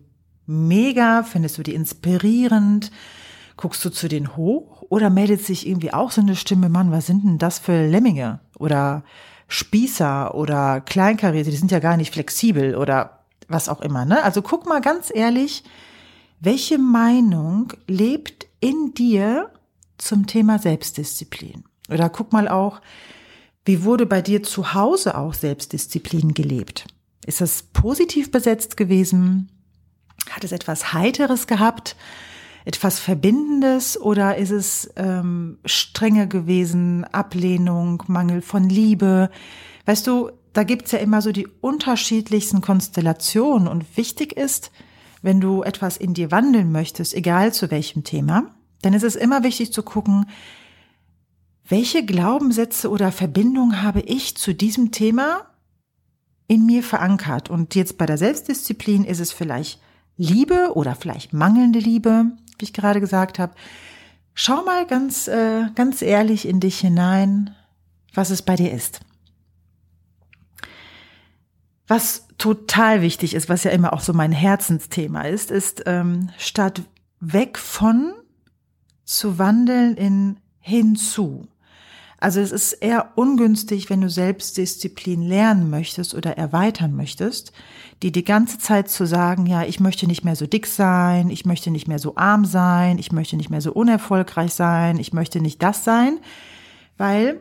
mega? 0.46 1.22
Findest 1.22 1.58
du 1.58 1.62
die 1.62 1.74
inspirierend? 1.74 2.90
Guckst 3.56 3.84
du 3.84 3.90
zu 3.90 4.08
denen 4.08 4.36
hoch? 4.36 4.82
Oder 4.88 5.10
meldet 5.10 5.44
sich 5.44 5.66
irgendwie 5.66 5.92
auch 5.92 6.10
so 6.10 6.20
eine 6.20 6.36
Stimme, 6.36 6.68
Mann, 6.68 6.92
was 6.92 7.06
sind 7.06 7.24
denn 7.24 7.38
das 7.38 7.58
für 7.58 7.86
Lemminge? 7.86 8.40
Oder 8.58 9.04
Spießer 9.48 10.34
oder 10.34 10.80
Kleinkarierte, 10.80 11.50
die 11.50 11.56
sind 11.56 11.70
ja 11.70 11.78
gar 11.78 11.96
nicht 11.96 12.12
flexibel 12.12 12.76
oder 12.76 13.20
was 13.48 13.68
auch 13.68 13.80
immer, 13.80 14.04
ne? 14.04 14.22
Also 14.22 14.42
guck 14.42 14.66
mal 14.66 14.80
ganz 14.80 15.10
ehrlich, 15.14 15.64
welche 16.40 16.78
Meinung 16.78 17.72
lebt 17.86 18.46
in 18.60 18.94
dir 18.94 19.50
zum 19.98 20.26
Thema 20.26 20.58
Selbstdisziplin? 20.58 21.64
Oder 21.90 22.08
guck 22.08 22.32
mal 22.32 22.48
auch, 22.48 22.80
wie 23.64 23.84
wurde 23.84 24.06
bei 24.06 24.20
dir 24.20 24.42
zu 24.42 24.74
Hause 24.74 25.16
auch 25.16 25.34
Selbstdisziplin 25.34 26.34
gelebt? 26.34 26.86
Ist 27.26 27.40
es 27.40 27.62
positiv 27.62 28.30
besetzt 28.30 28.76
gewesen? 28.76 29.50
Hat 30.30 30.44
es 30.44 30.52
etwas 30.52 30.92
Heiteres 30.92 31.46
gehabt? 31.46 31.96
Etwas 32.66 32.98
Verbindendes? 32.98 34.00
Oder 34.00 34.36
ist 34.36 34.50
es 34.50 34.90
ähm, 34.96 35.58
strenge 35.64 36.28
gewesen? 36.28 37.04
Ablehnung, 37.04 38.02
Mangel 38.06 38.42
von 38.42 38.68
Liebe? 38.68 39.30
Weißt 39.86 40.06
du, 40.06 40.30
da 40.52 40.62
gibt's 40.62 40.92
ja 40.92 40.98
immer 40.98 41.22
so 41.22 41.32
die 41.32 41.48
unterschiedlichsten 41.60 42.60
Konstellationen. 42.60 43.66
Und 43.66 43.96
wichtig 43.96 44.36
ist, 44.36 44.70
wenn 45.22 45.40
du 45.40 45.62
etwas 45.62 45.96
in 45.96 46.12
dir 46.12 46.30
wandeln 46.30 46.70
möchtest, 46.70 47.14
egal 47.14 47.52
zu 47.54 47.70
welchem 47.70 48.04
Thema, 48.04 48.54
dann 48.82 48.92
ist 48.92 49.02
es 49.02 49.16
immer 49.16 49.42
wichtig 49.42 49.72
zu 49.72 49.82
gucken, 49.82 50.26
welche 51.66 52.04
Glaubenssätze 52.04 52.90
oder 52.90 53.10
Verbindungen 53.10 53.82
habe 53.82 54.00
ich 54.00 54.36
zu 54.36 54.54
diesem 54.54 54.90
Thema 54.92 55.46
in 56.46 56.66
mir 56.66 56.82
verankert? 56.82 57.48
Und 57.48 57.74
jetzt 57.74 57.96
bei 57.96 58.04
der 58.06 58.18
Selbstdisziplin 58.18 59.04
ist 59.04 59.20
es 59.20 59.32
vielleicht 59.32 59.80
Liebe 60.16 60.72
oder 60.74 60.94
vielleicht 60.94 61.32
mangelnde 61.32 61.78
Liebe, 61.78 62.32
wie 62.58 62.64
ich 62.64 62.74
gerade 62.74 63.00
gesagt 63.00 63.38
habe. 63.38 63.54
Schau 64.34 64.62
mal 64.64 64.86
ganz, 64.86 65.26
äh, 65.26 65.68
ganz 65.74 66.02
ehrlich 66.02 66.46
in 66.46 66.60
dich 66.60 66.80
hinein, 66.80 67.54
was 68.12 68.30
es 68.30 68.42
bei 68.42 68.56
dir 68.56 68.72
ist. 68.72 69.00
Was 71.86 72.28
total 72.38 73.00
wichtig 73.00 73.34
ist, 73.34 73.48
was 73.48 73.64
ja 73.64 73.70
immer 73.70 73.92
auch 73.92 74.00
so 74.00 74.12
mein 74.12 74.32
Herzensthema 74.32 75.22
ist, 75.22 75.50
ist 75.50 75.82
ähm, 75.86 76.30
statt 76.38 76.82
weg 77.20 77.58
von 77.58 78.12
zu 79.04 79.38
wandeln 79.38 79.96
in 79.96 80.40
hinzu. 80.60 81.46
Also 82.18 82.40
es 82.40 82.52
ist 82.52 82.72
eher 82.74 83.12
ungünstig, 83.16 83.90
wenn 83.90 84.00
du 84.00 84.08
Selbstdisziplin 84.08 85.22
lernen 85.22 85.68
möchtest 85.68 86.14
oder 86.14 86.38
erweitern 86.38 86.94
möchtest, 86.94 87.52
die 88.02 88.12
die 88.12 88.24
ganze 88.24 88.58
Zeit 88.58 88.88
zu 88.88 89.06
sagen, 89.06 89.46
ja, 89.46 89.64
ich 89.64 89.80
möchte 89.80 90.06
nicht 90.06 90.24
mehr 90.24 90.36
so 90.36 90.46
dick 90.46 90.66
sein, 90.66 91.28
ich 91.30 91.44
möchte 91.44 91.70
nicht 91.70 91.88
mehr 91.88 91.98
so 91.98 92.16
arm 92.16 92.44
sein, 92.44 92.98
ich 92.98 93.12
möchte 93.12 93.36
nicht 93.36 93.50
mehr 93.50 93.60
so 93.60 93.72
unerfolgreich 93.72 94.54
sein, 94.54 94.98
ich 94.98 95.12
möchte 95.12 95.40
nicht 95.40 95.62
das 95.62 95.84
sein, 95.84 96.18
weil 96.96 97.40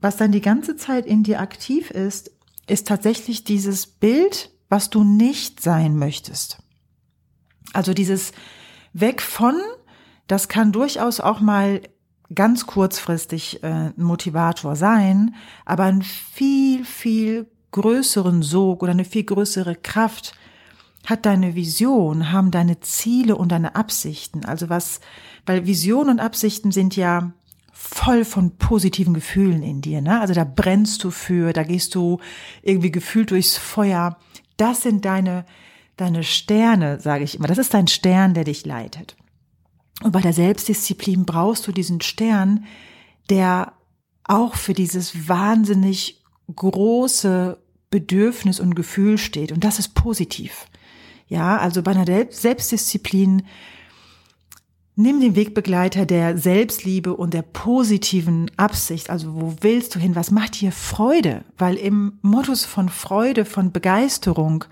was 0.00 0.16
dann 0.16 0.32
die 0.32 0.40
ganze 0.40 0.76
Zeit 0.76 1.06
in 1.06 1.22
dir 1.22 1.40
aktiv 1.40 1.90
ist, 1.90 2.30
ist 2.66 2.86
tatsächlich 2.86 3.44
dieses 3.44 3.86
Bild, 3.86 4.50
was 4.68 4.90
du 4.90 5.02
nicht 5.04 5.60
sein 5.62 5.96
möchtest. 5.96 6.58
Also 7.72 7.94
dieses 7.94 8.32
Weg 8.92 9.22
von, 9.22 9.54
das 10.26 10.48
kann 10.48 10.72
durchaus 10.72 11.20
auch 11.20 11.40
mal 11.40 11.80
ganz 12.34 12.66
kurzfristig 12.66 13.62
äh, 13.62 13.90
Motivator 13.96 14.76
sein, 14.76 15.34
aber 15.64 15.84
einen 15.84 16.02
viel, 16.02 16.84
viel 16.84 17.46
größeren 17.70 18.42
Sog 18.42 18.82
oder 18.82 18.92
eine 18.92 19.04
viel 19.04 19.24
größere 19.24 19.76
Kraft 19.76 20.34
hat 21.06 21.24
deine 21.24 21.54
Vision, 21.54 22.32
haben 22.32 22.50
deine 22.50 22.80
Ziele 22.80 23.36
und 23.36 23.50
deine 23.50 23.76
Absichten. 23.76 24.44
Also 24.44 24.68
was, 24.68 25.00
weil 25.46 25.66
Vision 25.66 26.10
und 26.10 26.20
Absichten 26.20 26.70
sind 26.70 26.96
ja 26.96 27.32
voll 27.72 28.24
von 28.24 28.56
positiven 28.58 29.14
Gefühlen 29.14 29.62
in 29.62 29.80
dir, 29.80 30.02
ne? 30.02 30.20
Also 30.20 30.34
da 30.34 30.44
brennst 30.44 31.04
du 31.04 31.10
für, 31.10 31.52
da 31.52 31.62
gehst 31.62 31.94
du 31.94 32.18
irgendwie 32.62 32.90
gefühlt 32.90 33.30
durchs 33.30 33.56
Feuer. 33.56 34.18
Das 34.56 34.82
sind 34.82 35.04
deine, 35.04 35.46
deine 35.96 36.24
Sterne, 36.24 37.00
sage 37.00 37.24
ich 37.24 37.36
immer. 37.36 37.46
Das 37.46 37.58
ist 37.58 37.72
dein 37.72 37.86
Stern, 37.86 38.34
der 38.34 38.44
dich 38.44 38.66
leitet. 38.66 39.16
Und 40.02 40.12
bei 40.12 40.20
der 40.20 40.32
Selbstdisziplin 40.32 41.24
brauchst 41.24 41.66
du 41.66 41.72
diesen 41.72 42.00
Stern, 42.00 42.64
der 43.30 43.72
auch 44.24 44.54
für 44.54 44.74
dieses 44.74 45.28
wahnsinnig 45.28 46.22
große 46.54 47.58
Bedürfnis 47.90 48.60
und 48.60 48.74
Gefühl 48.74 49.18
steht. 49.18 49.52
Und 49.52 49.64
das 49.64 49.78
ist 49.78 49.94
positiv. 49.94 50.66
Ja, 51.26 51.58
also 51.58 51.82
bei 51.82 51.92
einer 51.92 52.26
Selbstdisziplin 52.30 53.42
nimm 54.96 55.20
den 55.20 55.36
Wegbegleiter 55.36 56.06
der 56.06 56.36
Selbstliebe 56.36 57.14
und 57.14 57.34
der 57.34 57.42
positiven 57.42 58.50
Absicht. 58.56 59.10
Also 59.10 59.34
wo 59.34 59.54
willst 59.60 59.94
du 59.94 59.98
hin? 59.98 60.16
Was 60.16 60.30
macht 60.30 60.60
dir 60.60 60.72
Freude? 60.72 61.44
Weil 61.56 61.76
im 61.76 62.18
Modus 62.22 62.64
von 62.64 62.88
Freude, 62.88 63.44
von 63.44 63.72
Begeisterung 63.72 64.64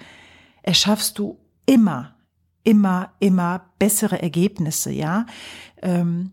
erschaffst 0.62 1.18
du 1.18 1.38
immer 1.64 2.15
immer, 2.66 3.12
immer 3.20 3.70
bessere 3.78 4.20
Ergebnisse, 4.20 4.90
ja. 4.90 5.24
Ähm, 5.80 6.32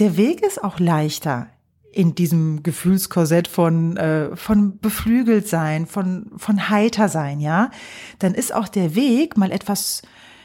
der 0.00 0.16
Weg 0.16 0.42
ist 0.42 0.62
auch 0.62 0.80
leichter 0.80 1.46
in 1.92 2.14
diesem 2.14 2.62
Gefühlskorsett 2.62 3.48
von, 3.48 3.96
äh, 3.96 4.36
von 4.36 4.78
beflügelt 4.78 5.48
sein, 5.48 5.86
von, 5.86 6.32
von 6.36 6.68
heiter 6.68 7.08
sein, 7.08 7.40
ja. 7.40 7.70
Dann 8.18 8.34
ist 8.34 8.52
auch 8.52 8.68
der 8.68 8.96
Weg, 8.96 9.36
mal 9.36 9.52
etwas 9.52 10.02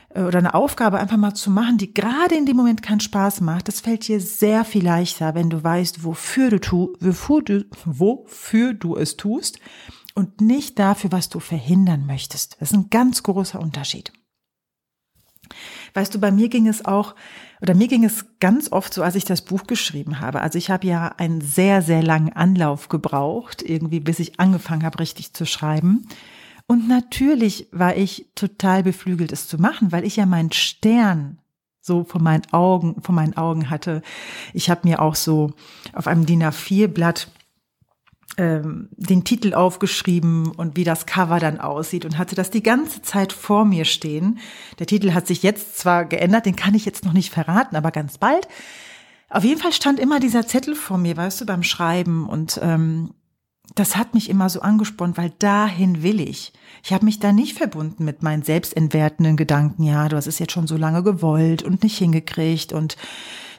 äh, 0.10 0.22
oder 0.22 0.38
eine 0.38 0.54
Aufgabe 0.54 1.00
einfach 1.00 1.18
mal 1.18 1.34
zu 1.34 1.50
machen, 1.50 1.80
die 1.80 1.94
gerade 1.94 2.36
in 2.36 2.46
dem 2.46 2.56
Moment 2.56 2.84
keinen 2.84 3.00
Spaß 3.00 3.42
macht, 3.42 3.68
das 3.68 3.82
fällt 3.82 4.08
dir 4.08 4.22
sehr 4.22 4.64
viel 4.64 4.84
leichter, 4.84 5.34
wenn 5.34 5.50
du 5.50 5.64
weißt, 5.64 6.04
wofür 6.04 6.52
du, 6.52 6.60
tu, 6.60 6.94
wofür 7.00 7.42
du, 7.42 7.66
wofür 7.86 8.74
du 8.76 8.96
es 8.96 9.18
tust 9.18 9.60
und 10.14 10.42
nicht 10.42 10.78
dafür, 10.78 11.12
was 11.12 11.30
du 11.30 11.40
verhindern 11.40 12.06
möchtest. 12.06 12.58
Das 12.60 12.70
ist 12.70 12.78
ein 12.78 12.92
ganz 12.92 13.24
großer 13.24 13.60
Unterschied. 13.60 14.14
Weißt 15.94 16.14
du, 16.14 16.20
bei 16.20 16.32
mir 16.32 16.50
ging 16.50 16.68
es 16.68 16.86
auch, 16.86 17.16
oder 17.62 17.76
mir 17.76 17.88
ging 17.88 18.04
es 18.04 18.26
ganz 18.40 18.72
oft 18.72 18.94
so, 18.94 19.04
als 19.04 19.16
ich 19.16 19.26
das 19.26 19.44
Buch 19.44 19.68
geschrieben 19.68 20.20
habe. 20.20 20.42
Also 20.42 20.58
ich 20.58 20.70
habe 20.70 20.88
ja 20.88 21.14
einen 21.18 21.42
sehr, 21.42 21.82
sehr 21.82 22.04
langen 22.04 22.34
Anlauf 22.34 22.90
gebraucht, 22.90 23.62
irgendwie 23.62 24.00
bis 24.00 24.20
ich 24.20 24.40
angefangen 24.40 24.84
habe, 24.84 25.00
richtig 25.00 25.34
zu 25.34 25.46
schreiben. 25.46 26.08
Und 26.68 26.88
natürlich 26.88 27.68
war 27.72 27.96
ich 27.96 28.28
total 28.36 28.84
beflügelt, 28.84 29.32
es 29.32 29.48
zu 29.48 29.58
machen, 29.58 29.92
weil 29.92 30.06
ich 30.06 30.16
ja 30.16 30.26
meinen 30.26 30.52
Stern 30.52 31.40
so 31.82 32.06
vor 32.06 32.22
meinen 32.22 32.44
Augen, 32.52 33.02
vor 33.02 33.14
meinen 33.14 33.36
Augen 33.36 33.70
hatte. 33.70 34.02
Ich 34.54 34.70
habe 34.70 34.88
mir 34.88 35.02
auch 35.02 35.16
so 35.16 35.52
auf 35.92 36.08
einem 36.08 36.26
DIN 36.26 36.44
A4 36.44 36.88
Blatt 36.88 37.30
ähm, 38.38 38.90
den 38.92 39.24
Titel 39.24 39.54
aufgeschrieben 39.54 40.48
und 40.48 40.76
wie 40.76 40.84
das 40.84 41.06
Cover 41.06 41.40
dann 41.40 41.60
aussieht 41.60 42.06
und 42.06 42.18
hatte 42.18 42.36
das 42.36 42.50
die 42.50 42.64
ganze 42.64 43.02
Zeit 43.02 43.32
vor 43.32 43.66
mir 43.66 43.86
stehen. 43.86 44.40
Der 44.80 44.88
Titel 44.88 45.14
hat 45.14 45.28
sich 45.28 45.44
jetzt 45.44 45.78
zwar 45.78 46.06
geändert, 46.06 46.46
den 46.46 46.56
kann 46.56 46.74
ich 46.74 46.86
jetzt 46.86 47.06
noch 47.06 47.14
nicht 47.14 47.32
verraten, 47.32 47.76
aber 47.76 47.92
ganz 47.92 48.18
bald. 48.18 48.48
Auf 49.30 49.44
jeden 49.44 49.60
Fall 49.60 49.74
stand 49.74 50.00
immer 50.00 50.20
dieser 50.20 50.48
Zettel 50.48 50.76
vor 50.76 50.98
mir, 50.98 51.16
weißt 51.18 51.42
du, 51.42 51.46
beim 51.46 51.64
Schreiben 51.64 52.28
und 52.28 52.60
ähm, 52.62 53.14
das 53.76 53.96
hat 53.96 54.14
mich 54.14 54.30
immer 54.30 54.50
so 54.50 54.62
angespornt, 54.62 55.18
weil 55.18 55.32
dahin 55.40 56.04
will 56.04 56.20
ich. 56.20 56.54
Ich 56.84 56.92
habe 56.92 57.06
mich 57.06 57.20
da 57.20 57.32
nicht 57.32 57.58
verbunden 57.58 58.04
mit 58.04 58.22
meinen 58.22 58.44
selbstentwertenden 58.44 59.38
Gedanken, 59.38 59.84
ja, 59.84 60.10
du 60.10 60.18
hast 60.18 60.28
es 60.28 60.40
jetzt 60.40 60.52
schon 60.52 60.68
so 60.68 60.76
lange 60.76 61.02
gewollt 61.02 61.64
und 61.64 61.82
nicht 61.84 61.98
hingekriegt 61.98 62.74
und 62.74 62.98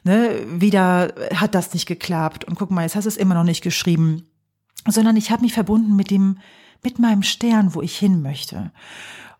ne, 0.05 0.31
wieder 0.49 1.15
hat 1.35 1.55
das 1.55 1.75
nicht 1.75 1.87
geklappt 1.87 2.45
und 2.45 2.57
guck 2.57 2.71
mal, 2.71 2.83
jetzt 2.83 2.97
hast 2.97 3.05
du 3.05 3.09
es 3.09 3.17
immer 3.17 3.35
noch 3.35 3.45
nicht 3.45 3.63
geschrieben 3.63 4.25
sondern 4.89 5.17
ich 5.17 5.31
habe 5.31 5.43
mich 5.43 5.55
verbunden 5.55 5.97
mit 5.97 6.11
dem, 6.11 6.39
mit 6.83 6.99
meinem 6.99 7.23
Stern, 7.23 7.75
wo 7.75 7.83
ich 7.83 7.97
hin 7.99 8.23
möchte. 8.23 8.73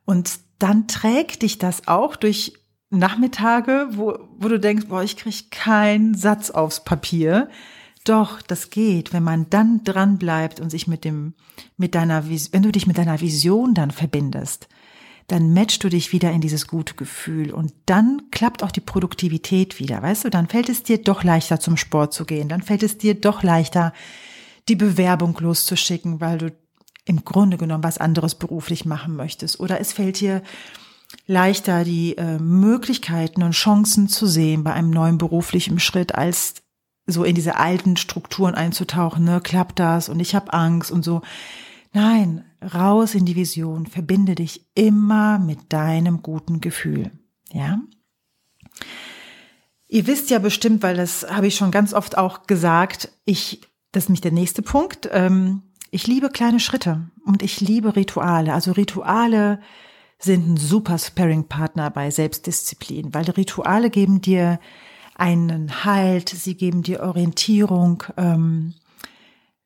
Und 0.05 0.41
dann 0.59 0.89
trägt 0.89 1.43
dich 1.43 1.59
das 1.59 1.89
auch 1.89 2.17
durch 2.17 2.55
Nachmittage, 2.91 3.89
wo, 3.93 4.19
wo 4.39 4.49
du 4.49 4.59
denkst, 4.59 4.87
boah, 4.89 5.03
ich 5.03 5.17
krieg 5.17 5.51
keinen 5.51 6.15
Satz 6.15 6.51
aufs 6.51 6.85
Papier. 6.85 7.49
Doch, 8.05 8.43
das 8.43 8.71
geht, 8.71 9.13
wenn 9.13 9.23
man 9.23 9.49
dann 9.51 9.83
dran 9.85 10.19
bleibt 10.19 10.61
und 10.61 10.71
sich 10.71 10.87
mit 10.87 11.05
dem, 11.05 11.35
mit 11.77 11.95
deiner, 11.95 12.29
wenn 12.29 12.63
du 12.63 12.71
dich 12.71 12.87
mit 12.87 12.99
deiner 12.99 13.21
Vision 13.21 13.75
dann 13.75 13.91
verbindest, 13.91 14.69
dann 15.27 15.55
matchst 15.55 15.83
du 15.83 15.89
dich 15.89 16.13
wieder 16.13 16.31
in 16.33 16.43
dieses 16.43 16.67
gute 16.67 16.95
Gefühl 16.95 17.51
und 17.51 17.73
dann 17.87 18.23
klappt 18.31 18.63
auch 18.63 18.71
die 18.71 18.81
Produktivität 18.81 19.81
wieder, 19.81 20.03
weißt 20.03 20.27
du, 20.27 20.31
dann 20.31 20.49
fällt 20.49 20.69
es 20.69 20.83
dir 20.83 20.99
doch 20.99 21.25
leichter 21.25 21.61
zum 21.61 21.79
Sport 21.79 22.13
zu 22.13 22.27
gehen, 22.27 22.49
dann 22.49 22.61
fällt 22.61 22.83
es 22.83 22.99
dir 22.99 23.15
doch 23.15 23.43
leichter 23.43 23.95
die 24.69 24.77
Bewerbung 24.77 25.37
loszuschicken, 25.39 26.21
weil 26.21 26.39
du 26.39 26.53
im 27.05 27.25
Grunde 27.25 27.59
genommen 27.59 27.85
was 27.85 27.99
anderes 27.99 28.35
beruflich 28.35 28.85
machen 28.85 29.17
möchtest. 29.17 29.61
Oder 29.61 29.81
es 29.81 29.93
fällt 29.93 30.21
dir 30.21 30.43
leichter, 31.27 31.85
die 31.85 32.17
äh, 32.17 32.39
Möglichkeiten 32.39 33.43
und 33.43 33.53
Chancen 33.53 34.09
zu 34.09 34.27
sehen 34.27 34.65
bei 34.65 34.73
einem 34.73 34.91
neuen 34.91 35.19
beruflichen 35.19 35.79
Schritt, 35.79 36.15
als 36.15 36.55
so 37.07 37.25
in 37.25 37.35
diese 37.35 37.57
alten 37.57 37.97
Strukturen 37.97 38.55
einzutauchen. 38.55 39.25
Ne? 39.25 39.41
Klappt 39.43 39.79
das 39.79 40.09
und 40.09 40.21
ich 40.21 40.35
habe 40.35 40.53
Angst 40.53 40.91
und 40.91 41.05
so. 41.05 41.23
Nein, 41.93 42.45
raus 42.75 43.15
in 43.15 43.25
die 43.25 43.37
Vision, 43.37 43.87
verbinde 43.87 44.35
dich 44.35 44.67
immer 44.75 45.39
mit 45.39 45.73
deinem 45.73 46.23
guten 46.23 46.61
Gefühl. 46.61 47.13
Ja? 47.53 47.81
Ihr 49.87 50.07
wisst 50.07 50.31
ja 50.31 50.39
bestimmt, 50.39 50.83
weil 50.83 50.97
das 50.97 51.27
habe 51.31 51.47
ich 51.47 51.55
schon 51.55 51.71
ganz 51.71 51.93
oft 51.93 52.19
auch 52.19 52.47
gesagt, 52.47 53.11
ich 53.25 53.61
das 53.95 54.05
ist 54.05 54.09
nämlich 54.09 54.21
der 54.21 54.33
nächste 54.33 54.63
Punkt. 54.63 55.09
Ähm, 55.13 55.63
ich 55.91 56.07
liebe 56.07 56.29
kleine 56.29 56.59
Schritte 56.59 57.09
und 57.25 57.43
ich 57.43 57.61
liebe 57.61 57.95
Rituale. 57.95 58.53
Also 58.53 58.73
Rituale 58.73 59.61
sind 60.19 60.49
ein 60.49 60.57
super 60.57 60.99
Sparring-Partner 60.99 61.91
bei 61.91 62.11
Selbstdisziplin, 62.11 63.15
weil 63.15 63.25
Rituale 63.31 63.91
geben 63.91 64.21
dir 64.21 64.59
einen 65.15 65.85
Halt, 65.85 66.29
sie 66.29 66.57
geben 66.57 66.83
dir 66.83 67.01
Orientierung. 67.01 68.03
Ähm, 68.17 68.75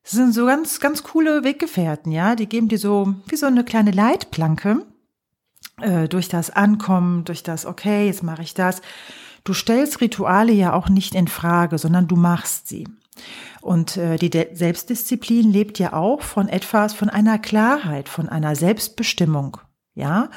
sind 0.03 0.33
so 0.33 0.45
ganz, 0.45 0.79
ganz 0.79 1.03
coole 1.03 1.43
Weggefährten, 1.43 2.11
ja. 2.11 2.35
Die 2.35 2.47
geben 2.47 2.67
dir 2.67 2.77
so 2.77 3.15
wie 3.27 3.35
so 3.35 3.47
eine 3.47 3.63
kleine 3.63 3.91
Leitplanke 3.91 4.85
äh, 5.81 6.07
durch 6.07 6.29
das 6.29 6.51
Ankommen, 6.51 7.25
durch 7.25 7.41
das, 7.41 7.65
okay, 7.65 8.05
jetzt 8.05 8.23
mache 8.23 8.43
ich 8.43 8.53
das. 8.53 8.81
Du 9.43 9.53
stellst 9.53 10.01
Rituale 10.01 10.51
ja 10.51 10.73
auch 10.73 10.89
nicht 10.89 11.15
in 11.15 11.27
Frage, 11.27 11.79
sondern 11.79 12.07
du 12.07 12.15
machst 12.15 12.67
sie. 12.67 12.87
Und 13.61 13.97
äh, 13.97 14.17
die 14.17 14.29
De 14.29 14.55
Selbstdisziplin 14.55 15.51
lebt 15.51 15.79
ja 15.79 15.93
auch 15.93 16.21
von 16.21 16.47
etwas, 16.47 16.93
von 16.93 17.09
einer 17.09 17.39
Klarheit, 17.39 18.09
von 18.09 18.29
einer 18.29 18.55
Selbstbestimmung, 18.55 19.57
ja, 19.93 20.29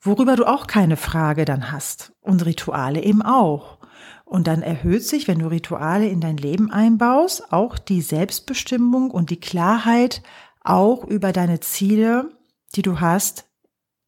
worüber 0.00 0.36
du 0.36 0.44
auch 0.44 0.66
keine 0.66 0.96
Frage 0.96 1.44
dann 1.44 1.72
hast. 1.72 2.12
Und 2.20 2.44
Rituale 2.44 3.02
eben 3.02 3.22
auch. 3.22 3.78
Und 4.24 4.46
dann 4.46 4.62
erhöht 4.62 5.04
sich, 5.04 5.28
wenn 5.28 5.38
du 5.38 5.46
Rituale 5.46 6.08
in 6.08 6.20
dein 6.20 6.36
Leben 6.36 6.70
einbaust, 6.70 7.52
auch 7.52 7.78
die 7.78 8.00
Selbstbestimmung 8.00 9.10
und 9.10 9.30
die 9.30 9.40
Klarheit 9.40 10.22
auch 10.60 11.04
über 11.04 11.32
deine 11.32 11.60
Ziele, 11.60 12.30
die 12.74 12.82
du 12.82 13.00
hast 13.00 13.48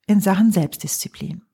in 0.07 0.21
Sachen 0.21 0.53
Selbstdisziplin. 0.53 1.46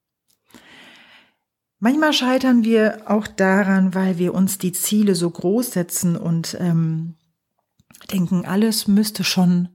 Manchmal 1.84 2.12
scheitern 2.12 2.62
wir 2.62 3.02
auch 3.06 3.26
daran, 3.26 3.92
weil 3.92 4.16
wir 4.16 4.34
uns 4.34 4.56
die 4.56 4.70
Ziele 4.70 5.16
so 5.16 5.28
groß 5.28 5.72
setzen 5.72 6.16
und 6.16 6.56
ähm, 6.60 7.16
denken, 8.12 8.44
alles 8.44 8.86
müsste 8.86 9.24
schon 9.24 9.68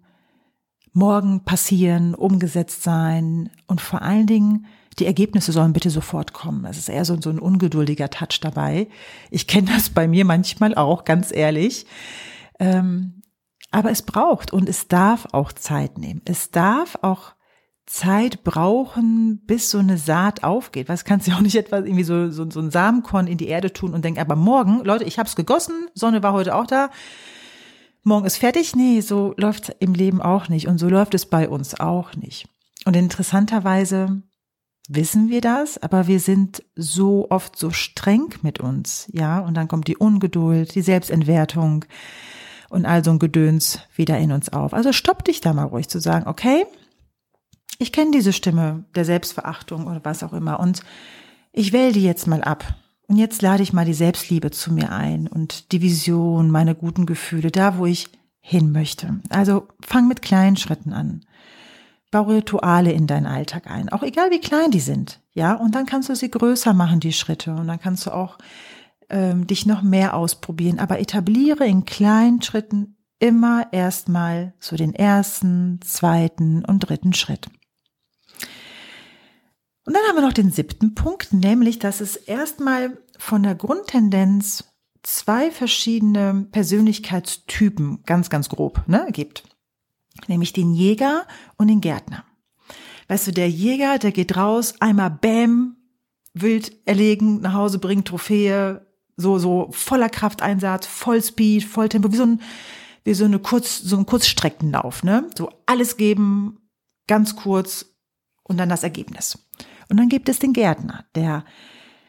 morgen 0.94 1.44
passieren, 1.44 2.16
umgesetzt 2.16 2.82
sein 2.82 3.50
und 3.68 3.82
vor 3.82 4.04
allen 4.04 4.26
Dingen 4.26 4.68
die 5.00 5.06
Ergebnisse 5.06 5.52
sollen 5.52 5.74
bitte 5.74 5.90
sofort 5.90 6.32
kommen. 6.32 6.64
Es 6.64 6.78
ist 6.78 6.88
eher 6.88 7.04
so, 7.04 7.20
so 7.20 7.30
ein 7.30 7.40
ungeduldiger 7.40 8.10
Touch 8.10 8.40
dabei. 8.40 8.88
Ich 9.30 9.46
kenne 9.46 9.70
das 9.76 9.90
bei 9.90 10.08
mir 10.08 10.24
manchmal 10.24 10.76
auch, 10.76 11.04
ganz 11.04 11.34
ehrlich. 11.36 11.88
Ähm, 12.58 13.22
aber 13.70 13.92
es 13.92 14.02
braucht 14.02 14.54
und 14.54 14.70
es 14.70 14.88
darf 14.88 15.28
auch 15.34 15.52
Zeit 15.52 15.98
nehmen. 15.98 16.22
Es 16.24 16.52
darf 16.52 17.00
auch 17.02 17.34
Zeit 17.88 18.44
brauchen, 18.44 19.39
bis 19.48 19.72
so 19.72 19.79
eine 19.79 19.98
Saat 19.98 20.44
aufgeht. 20.44 20.89
Was 20.89 21.06
kannst 21.06 21.27
du 21.27 21.32
auch 21.32 21.39
nicht 21.39 21.56
etwas 21.56 21.86
irgendwie 21.86 22.03
so, 22.03 22.29
so, 22.29 22.48
so 22.50 22.60
ein 22.60 22.70
Samenkorn 22.70 23.27
in 23.27 23.38
die 23.38 23.48
Erde 23.48 23.74
tun 23.74 23.94
und 23.94 24.03
denken, 24.03 24.20
aber 24.20 24.36
morgen, 24.36 24.84
Leute, 24.84 25.06
ich 25.06 25.17
habe 25.17 25.27
es 25.27 25.36
gegossen, 25.36 25.88
Sonne 25.96 26.22
war 26.22 26.34
heute 26.34 26.53
auch 26.53 26.67
da, 26.67 26.89
morgen 28.03 28.25
ist 28.25 28.38
fertig. 28.38 28.75
Nee, 28.75 29.00
so 29.00 29.34
läuft 29.38 29.74
im 29.79 29.94
Leben 29.94 30.22
auch 30.22 30.50
nicht 30.50 30.67
und 30.67 30.77
so 30.77 30.89
läuft 30.89 31.13
es 31.13 31.25
bei 31.25 31.48
uns 31.48 31.79
auch 31.79 32.13
nicht. 32.15 32.50
Und 32.86 32.96
interessanterweise 32.96 34.22
wissen 34.89 35.29
wir 35.29 35.41
das, 35.41 35.82
aber 35.82 36.08
wir 36.08 36.20
sind 36.20 36.63
so 36.75 37.27
oft 37.29 37.58
so 37.58 37.72
streng 37.72 38.34
mit 38.41 38.60
uns, 38.60 39.08
ja, 39.13 39.39
und 39.39 39.56
dann 39.56 39.67
kommt 39.70 39.88
die 39.88 39.98
Ungeduld, 39.98 40.75
die 40.75 40.82
Selbstentwertung 40.82 41.86
und 42.70 42.86
all 42.86 43.03
so 43.03 43.12
ein 43.12 43.20
Gedöns 43.20 43.79
wieder 43.96 44.17
in 44.17 44.34
uns 44.34 44.50
auf. 44.50 44.74
Also 44.74 44.91
stopp 44.91 45.24
dich 45.24 45.39
da 45.39 45.53
mal 45.53 45.63
ruhig 45.63 45.88
zu 45.88 46.00
sagen, 46.00 46.27
okay, 46.27 46.65
ich 47.77 47.91
kenne 47.91 48.12
diese 48.12 48.34
Stimme 48.34 48.86
der 48.96 49.05
Selbstverachtung 49.05 49.88
oder 49.88 50.01
was 50.03 50.24
auch 50.24 50.34
immer 50.34 50.60
und 50.60 50.81
ich 51.51 51.74
wähle 51.74 51.93
die 51.93 52.03
jetzt 52.03 52.27
mal 52.27 52.43
ab. 52.43 52.75
Und 53.07 53.17
jetzt 53.17 53.41
lade 53.41 53.63
ich 53.63 53.74
mal 53.74 53.86
die 53.86 53.93
Selbstliebe 53.93 54.51
zu 54.51 54.74
mir 54.74 54.91
ein 54.91 55.27
und 55.27 55.72
die 55.72 55.81
Vision, 55.81 56.51
meine 56.51 56.75
guten 56.75 57.05
Gefühle, 57.05 57.51
da 57.51 57.77
wo 57.77 57.86
ich 57.86 58.10
hin 58.41 58.72
möchte. 58.72 59.22
Also 59.29 59.67
fang 59.81 60.07
mit 60.07 60.22
kleinen 60.22 60.57
Schritten 60.57 60.93
an. 60.93 61.25
Bau 62.12 62.24
Rituale 62.24 62.91
in 62.91 63.07
deinen 63.07 63.25
Alltag 63.25 63.69
ein, 63.69 63.89
auch 63.89 64.03
egal 64.03 64.31
wie 64.31 64.39
klein 64.39 64.72
die 64.72 64.79
sind, 64.79 65.19
ja. 65.34 65.53
Und 65.53 65.75
dann 65.75 65.86
kannst 65.86 66.10
du 66.10 66.15
sie 66.15 66.31
größer 66.31 66.74
machen, 66.74 67.00
die 67.00 67.12
Schritte. 67.12 67.53
Und 67.53 67.67
dann 67.67 67.79
kannst 67.79 68.05
du 68.05 68.12
auch 68.12 68.38
ähm, 69.10 69.48
dich 69.48 69.65
noch 69.65 69.81
mehr 69.81 70.15
ausprobieren. 70.15 70.79
Aber 70.79 71.00
etabliere 71.00 71.65
in 71.65 71.86
kleinen 71.86 72.41
Schritten 72.41 72.96
immer 73.19 73.67
erstmal 73.72 74.53
so 74.60 74.75
den 74.75 74.93
ersten, 74.93 75.79
zweiten 75.81 76.63
und 76.63 76.79
dritten 76.79 77.13
Schritt. 77.13 77.48
Und 79.88 79.94
dann 79.94 80.03
haben 80.03 80.17
wir 80.17 80.22
noch 80.22 80.34
den 80.34 80.51
siebten 80.51 80.96
Punkt, 80.96 81.32
nämlich, 81.32 81.79
dass 81.79 82.01
es 82.01 82.17
erstmal 82.17 82.98
von 83.17 83.41
der 83.41 83.56
Grundtendenz 83.56 84.65
zwei 85.01 85.50
verschiedene 85.50 86.46
Persönlichkeitstypen, 86.51 88.03
ganz, 88.06 88.29
ganz 88.29 88.50
grob, 88.50 88.84
ne, 88.88 89.08
gibt 89.13 89.46
nämlich 90.27 90.51
den 90.51 90.74
Jäger 90.74 91.25
und 91.58 91.70
den 91.70 91.79
Gärtner. 91.79 92.25
Weißt 93.08 93.27
du, 93.27 93.32
der 93.32 93.50
Jäger, 93.50 93.98
der 93.98 94.12
geht 94.12 94.36
raus, 94.36 94.74
einmal 94.82 95.12
Bäm, 95.12 95.77
wild 96.34 96.74
erlegen, 96.86 97.39
nach 97.39 97.53
Hause 97.53 97.79
bringen, 97.79 98.03
Trophäe, 98.03 98.86
so, 99.15 99.39
so 99.39 99.70
voller 99.72 100.10
Krafteinsatz, 100.10 100.86
voll 100.86 101.24
Speed, 101.24 101.63
voll 101.63 101.88
Tempo, 101.88 102.12
wie 102.12 102.17
so 102.17 102.25
ein, 102.25 102.41
wie 103.06 103.13
so 103.13 103.24
eine 103.24 103.39
Kurz, 103.39 103.77
so 103.77 103.96
ein 103.96 104.06
Kurzstreckenlauf, 104.06 105.03
ne? 105.03 105.29
So 105.38 105.50
alles 105.65 105.96
geben, 105.96 106.60
ganz 107.08 107.38
kurz 107.38 107.94
und 108.44 108.58
dann 108.58 108.67
das 108.67 108.84
Ergebnis. 108.84 109.48
Und 109.89 109.98
dann 109.98 110.10
gibt 110.10 110.29
es 110.29 110.39
den 110.39 110.53
Gärtner, 110.53 111.06
der 111.15 111.44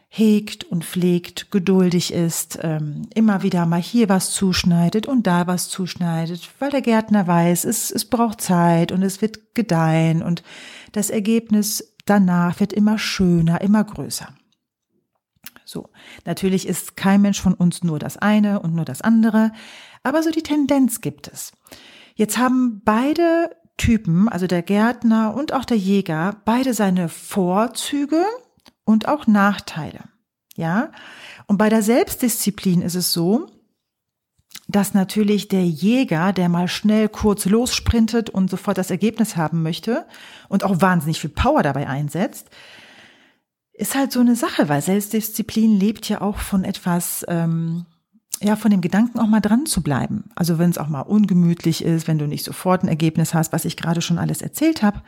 hegt 0.08 0.64
und 0.64 0.84
pflegt, 0.84 1.50
geduldig 1.50 2.12
ist, 2.12 2.58
ähm, 2.62 3.02
immer 3.14 3.42
wieder 3.42 3.66
mal 3.66 3.80
hier 3.80 4.08
was 4.08 4.30
zuschneidet 4.30 5.06
und 5.06 5.26
da 5.26 5.46
was 5.46 5.68
zuschneidet, 5.68 6.48
weil 6.58 6.70
der 6.70 6.80
Gärtner 6.80 7.26
weiß, 7.26 7.64
es, 7.64 7.90
es 7.90 8.06
braucht 8.06 8.40
Zeit 8.40 8.90
und 8.90 9.02
es 9.02 9.20
wird 9.20 9.54
gedeihen 9.54 10.22
und 10.22 10.42
das 10.92 11.10
Ergebnis 11.10 11.94
danach 12.06 12.58
wird 12.58 12.72
immer 12.72 12.98
schöner, 12.98 13.60
immer 13.60 13.84
größer. 13.84 14.28
So, 15.66 15.90
natürlich 16.24 16.66
ist 16.66 16.96
kein 16.96 17.20
Mensch 17.20 17.42
von 17.42 17.52
uns 17.52 17.82
nur 17.82 17.98
das 17.98 18.16
eine 18.16 18.60
und 18.60 18.74
nur 18.74 18.86
das 18.86 19.02
andere, 19.02 19.52
aber 20.02 20.22
so 20.22 20.30
die 20.30 20.42
Tendenz 20.42 21.02
gibt 21.02 21.28
es. 21.28 21.52
Jetzt 22.14 22.38
haben 22.38 22.80
beide 22.82 23.50
Typen, 23.78 24.28
also 24.28 24.46
der 24.46 24.62
Gärtner 24.62 25.34
und 25.34 25.54
auch 25.54 25.64
der 25.64 25.78
Jäger, 25.78 26.36
beide 26.44 26.74
seine 26.74 27.08
Vorzüge 27.08 28.22
und 28.84 29.08
auch 29.08 29.26
Nachteile. 29.26 30.00
Ja? 30.56 30.90
Und 31.46 31.56
bei 31.56 31.70
der 31.70 31.82
Selbstdisziplin 31.82 32.82
ist 32.82 32.96
es 32.96 33.12
so, 33.12 33.46
dass 34.66 34.92
natürlich 34.92 35.48
der 35.48 35.64
Jäger, 35.64 36.34
der 36.34 36.50
mal 36.50 36.68
schnell 36.68 37.08
kurz 37.08 37.46
lossprintet 37.46 38.28
und 38.28 38.50
sofort 38.50 38.76
das 38.76 38.90
Ergebnis 38.90 39.36
haben 39.36 39.62
möchte 39.62 40.04
und 40.48 40.62
auch 40.62 40.82
wahnsinnig 40.82 41.20
viel 41.20 41.30
Power 41.30 41.62
dabei 41.62 41.88
einsetzt, 41.88 42.50
ist 43.72 43.94
halt 43.94 44.12
so 44.12 44.20
eine 44.20 44.36
Sache, 44.36 44.68
weil 44.68 44.82
Selbstdisziplin 44.82 45.78
lebt 45.78 46.08
ja 46.08 46.20
auch 46.20 46.38
von 46.38 46.64
etwas, 46.64 47.24
ähm, 47.28 47.86
ja, 48.40 48.56
von 48.56 48.70
dem 48.70 48.80
Gedanken 48.80 49.18
auch 49.18 49.26
mal 49.26 49.40
dran 49.40 49.66
zu 49.66 49.82
bleiben. 49.82 50.30
Also 50.34 50.58
wenn 50.58 50.70
es 50.70 50.78
auch 50.78 50.88
mal 50.88 51.02
ungemütlich 51.02 51.84
ist, 51.84 52.06
wenn 52.06 52.18
du 52.18 52.26
nicht 52.26 52.44
sofort 52.44 52.82
ein 52.82 52.88
Ergebnis 52.88 53.34
hast, 53.34 53.52
was 53.52 53.64
ich 53.64 53.76
gerade 53.76 54.00
schon 54.00 54.18
alles 54.18 54.42
erzählt 54.42 54.82
habe, 54.82 55.02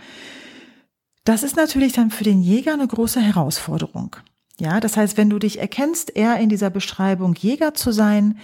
das 1.24 1.42
ist 1.42 1.56
natürlich 1.56 1.92
dann 1.92 2.10
für 2.10 2.24
den 2.24 2.42
Jäger 2.42 2.72
eine 2.72 2.86
große 2.86 3.20
Herausforderung. 3.20 4.16
Ja, 4.58 4.80
das 4.80 4.96
heißt, 4.96 5.16
wenn 5.16 5.30
du 5.30 5.38
dich 5.38 5.58
erkennst, 5.58 6.16
eher 6.16 6.38
in 6.38 6.48
dieser 6.48 6.70
Beschreibung 6.70 7.34
Jäger 7.34 7.74
zu 7.74 7.92
sein, 7.92 8.38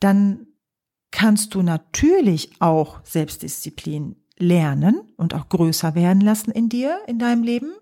dann 0.00 0.46
kannst 1.10 1.54
du 1.54 1.62
natürlich 1.62 2.52
auch 2.60 3.00
Selbstdisziplin 3.04 4.16
lernen 4.38 5.00
und 5.16 5.34
auch 5.34 5.48
größer 5.48 5.94
werden 5.94 6.20
lassen 6.20 6.50
in 6.50 6.68
dir, 6.68 6.98
in 7.06 7.18
deinem 7.18 7.42
Leben. 7.42 7.72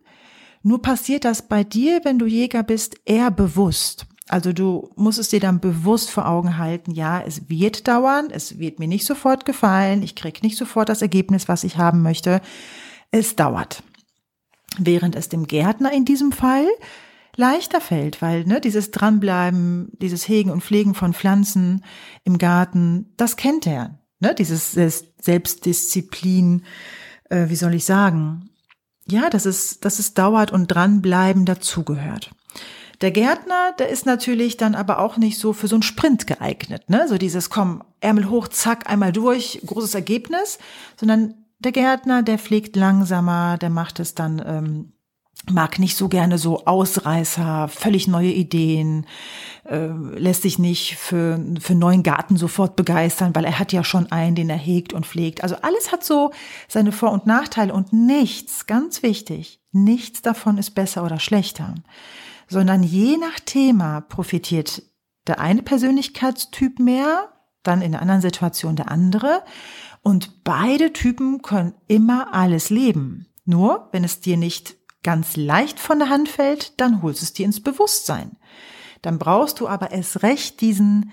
Nur 0.63 0.81
passiert 0.81 1.25
das 1.25 1.43
bei 1.43 1.65
dir, 1.65 2.01
wenn 2.05 2.19
du 2.19 2.27
Jäger 2.27 2.63
bist, 2.63 2.97
eher 3.05 3.31
bewusst. 3.31 4.07
Also 4.29 4.53
du 4.53 4.91
musst 4.97 5.19
es 5.19 5.29
dir 5.29 5.41
dann 5.41 5.61
bewusst 5.61 6.11
vor 6.11 6.29
Augen 6.29 6.59
halten, 6.59 6.91
ja, 6.91 7.21
es 7.21 7.49
wird 7.49 7.87
dauern, 7.87 8.29
es 8.31 8.59
wird 8.59 8.81
mir 8.81 8.89
nicht 8.89 9.07
sofort 9.07 9.45
gefallen, 9.45 10.03
ich 10.03 10.17
krieg 10.17 10.43
nicht 10.43 10.57
sofort 10.57 10.89
das 10.89 11.03
Ergebnis, 11.03 11.49
was 11.49 11.63
ich 11.63 11.79
haben 11.79 12.03
möchte. 12.03 12.41
Es 13.13 13.37
dauert 13.37 13.83
während 14.79 15.17
es 15.17 15.29
dem 15.29 15.47
Gärtner 15.47 15.93
in 15.93 16.05
diesem 16.05 16.33
Fall 16.33 16.67
leichter 17.37 17.81
fällt, 17.81 18.23
weil 18.23 18.45
ne, 18.45 18.61
dieses 18.61 18.91
Dranbleiben, 18.91 19.93
dieses 20.01 20.27
Hegen 20.29 20.51
und 20.51 20.63
Pflegen 20.63 20.95
von 20.95 21.13
Pflanzen 21.13 21.85
im 22.25 22.39
Garten, 22.39 23.13
das 23.17 23.37
kennt 23.37 23.67
er. 23.67 23.99
Ne, 24.21 24.35
dieses 24.35 24.73
Selbstdisziplin, 24.73 26.65
äh, 27.29 27.49
wie 27.49 27.57
soll 27.57 27.75
ich 27.75 27.85
sagen? 27.85 28.51
Ja, 29.07 29.29
dass 29.29 29.45
es, 29.45 29.81
dass 29.81 29.99
es 29.99 30.15
dauert 30.15 30.51
und 30.51 30.69
dranbleiben 30.69 31.45
dazugehört. 31.45 32.31
Der 33.01 33.11
Gärtner, 33.11 33.73
der 33.79 33.89
ist 33.89 34.07
natürlich 34.07 34.57
dann 34.57 34.75
aber 34.75 35.01
auch 35.01 35.19
nicht 35.19 35.39
so 35.39 35.53
für 35.53 35.69
so 35.69 35.77
einen 35.77 35.83
Sprint 35.83 36.27
geeignet, 36.27 36.89
ne? 36.89 37.07
So 37.09 37.19
dieses, 37.19 37.51
komm, 37.51 37.83
Ärmel 38.01 38.31
hoch, 38.31 38.49
zack, 38.49 38.89
einmal 38.89 39.13
durch, 39.13 39.61
großes 39.67 39.95
Ergebnis, 39.95 40.59
sondern 40.99 41.35
der 41.59 41.73
Gärtner, 41.73 42.23
der 42.23 42.39
pflegt 42.39 42.77
langsamer, 42.77 43.59
der 43.59 43.71
macht 43.71 44.01
es 44.01 44.15
dann, 44.15 44.43
ähm, 44.47 44.93
mag 45.51 45.79
nicht 45.79 45.97
so 45.97 46.09
gerne 46.09 46.39
so 46.39 46.65
Ausreißer, 46.65 47.69
völlig 47.69 48.09
neue 48.09 48.33
Ideen, 48.33 49.07
äh, 49.65 49.89
lässt 50.17 50.43
sich 50.43 50.59
nicht 50.59 50.97
für, 50.97 51.39
für 51.61 51.75
neuen 51.75 52.03
Garten 52.03 52.37
sofort 52.37 52.77
begeistern, 52.77 53.35
weil 53.35 53.45
er 53.45 53.59
hat 53.59 53.73
ja 53.73 53.85
schon 53.85 54.11
einen, 54.11 54.35
den 54.35 54.51
er 54.51 54.57
hegt 54.57 54.93
und 54.93 55.07
pflegt. 55.07 55.43
Also 55.43 55.57
alles 55.57 55.93
hat 55.93 56.03
so 56.03 56.33
seine 56.69 56.93
Vor- 56.93 57.13
und 57.13 57.27
Nachteile 57.27 57.73
und 57.73 57.93
nichts, 57.93 58.67
ganz 58.67 59.03
wichtig, 59.03 59.61
nichts 59.85 60.23
davon 60.23 60.59
ist 60.59 60.73
besser 60.73 61.05
oder 61.05 61.19
schlechter, 61.19 61.75
sondern 62.49 62.83
je 62.83 63.17
nach 63.17 63.41
Thema 63.41 64.01
profitiert 64.01 64.83
der 65.27 65.41
eine 65.41 65.63
Persönlichkeitstyp 65.63 66.79
mehr, 66.79 67.33
dann 67.63 67.83
in 67.83 67.95
einer 67.95 68.03
anderen 68.03 68.21
Situation 68.21 68.77
der 68.77 68.91
andere. 68.91 69.43
Und 70.03 70.45
beide 70.45 70.93
Typen 70.93 71.43
können 71.43 71.75
immer 71.89 72.33
alles 72.33 72.71
leben. 72.71 73.27
Nur, 73.45 73.89
wenn 73.93 74.05
es 74.05 74.21
dir 74.21 74.37
nicht 74.37 74.77
ganz 75.03 75.37
leicht 75.37 75.81
von 75.81 75.99
der 75.99 76.09
Hand 76.09 76.29
fällt, 76.29 76.81
dann 76.81 77.03
holst 77.03 77.23
es 77.23 77.33
dir 77.33 77.47
ins 77.47 77.63
Bewusstsein. 77.63 78.37
Dann 79.03 79.19
brauchst 79.19 79.61
du 79.61 79.69
aber 79.69 79.91
erst 79.91 80.23
recht 80.23 80.61
diesen, 80.61 81.13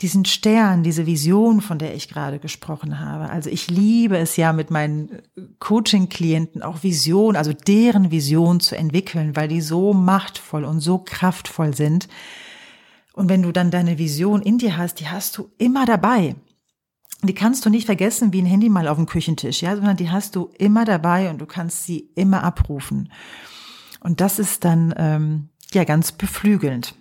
diesen 0.00 0.24
Stern, 0.24 0.82
diese 0.82 1.06
Vision, 1.06 1.60
von 1.60 1.78
der 1.78 1.94
ich 1.94 2.08
gerade 2.08 2.38
gesprochen 2.38 3.00
habe. 3.00 3.30
Also 3.30 3.48
ich 3.48 3.68
liebe 3.68 4.18
es 4.18 4.36
ja 4.36 4.52
mit 4.52 4.70
meinen 4.70 5.22
Coaching-Klienten 5.60 6.62
auch 6.62 6.82
Vision, 6.82 7.36
also 7.36 7.52
deren 7.52 8.10
Vision 8.10 8.60
zu 8.60 8.76
entwickeln, 8.76 9.36
weil 9.36 9.48
die 9.48 9.60
so 9.60 9.92
machtvoll 9.92 10.64
und 10.64 10.80
so 10.80 10.98
kraftvoll 10.98 11.74
sind. 11.74 12.08
Und 13.12 13.28
wenn 13.28 13.42
du 13.42 13.52
dann 13.52 13.70
deine 13.70 13.98
Vision 13.98 14.42
in 14.42 14.58
dir 14.58 14.76
hast, 14.76 14.98
die 15.00 15.08
hast 15.08 15.38
du 15.38 15.50
immer 15.58 15.86
dabei 15.86 16.34
die 17.26 17.34
kannst 17.34 17.64
du 17.64 17.70
nicht 17.70 17.86
vergessen 17.86 18.32
wie 18.32 18.42
ein 18.42 18.46
Handy 18.46 18.68
mal 18.68 18.88
auf 18.88 18.96
dem 18.96 19.06
Küchentisch, 19.06 19.62
ja, 19.62 19.74
sondern 19.74 19.96
die 19.96 20.10
hast 20.10 20.36
du 20.36 20.50
immer 20.58 20.84
dabei 20.84 21.30
und 21.30 21.38
du 21.38 21.46
kannst 21.46 21.84
sie 21.84 22.10
immer 22.14 22.42
abrufen. 22.42 23.10
Und 24.00 24.20
das 24.20 24.38
ist 24.38 24.64
dann 24.64 24.94
ähm, 24.96 25.48
ja 25.72 25.84
ganz 25.84 26.12
beflügelnd. 26.12 26.94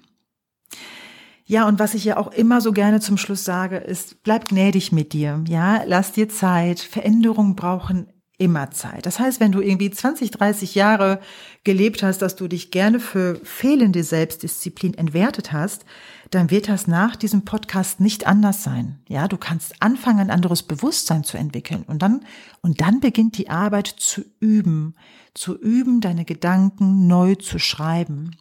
Ja, 1.46 1.68
und 1.68 1.80
was 1.80 1.94
ich 1.94 2.06
ja 2.06 2.18
auch 2.18 2.32
immer 2.32 2.62
so 2.62 2.72
gerne 2.72 3.00
zum 3.00 3.18
Schluss 3.18 3.44
sage, 3.44 3.78
ist, 3.78 4.24
bleib 4.24 4.48
gnädig 4.48 4.92
mit 4.92 5.14
dir. 5.14 5.44
Ja, 5.48 5.84
lass 5.86 6.14
dir 6.14 6.30
Zeit. 6.30 6.80
Veränderungen 6.80 7.56
brauchen 7.56 8.08
immer 8.38 8.72
Zeit. 8.72 9.06
Das 9.06 9.20
heißt, 9.20 9.40
wenn 9.40 9.52
du 9.52 9.62
irgendwie 9.62 9.92
20, 9.92 10.32
30 10.32 10.74
Jahre 10.76 11.20
gelebt 11.64 12.02
hast, 12.02 12.22
dass 12.22 12.36
du 12.36 12.48
dich 12.48 12.72
gerne 12.72 13.00
für 13.00 13.40
fehlende 13.44 14.04
Selbstdisziplin 14.04 14.96
entwertet 14.96 15.52
hast, 15.52 15.86
dann 16.32 16.50
wird 16.50 16.68
das 16.68 16.88
nach 16.88 17.16
diesem 17.16 17.46
Podcast 17.46 18.00
nicht 18.00 18.26
anders 18.26 18.64
sein. 18.64 19.00
Ja, 19.08 19.28
du 19.28 19.38
kannst 19.38 19.82
anfangen, 19.82 20.20
ein 20.20 20.32
anderes 20.32 20.64
Bewusstsein 20.64 21.24
zu 21.24 21.38
entwickeln 21.38 21.84
und 21.84 22.02
dann, 22.02 22.26
und 22.62 22.82
dann 22.82 23.00
beginnt 23.00 23.38
die 23.38 23.50
Arbeit 23.50 23.88
zu 23.88 24.24
üben, 24.40 24.96
zu 25.36 25.58
üben, 25.58 26.02
deine 26.02 26.26
Gedanken 26.26 27.06
neu 27.06 27.36
zu 27.36 27.60
schreiben. 27.60 28.36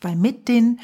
Weil 0.00 0.14
mit 0.14 0.46
den 0.46 0.78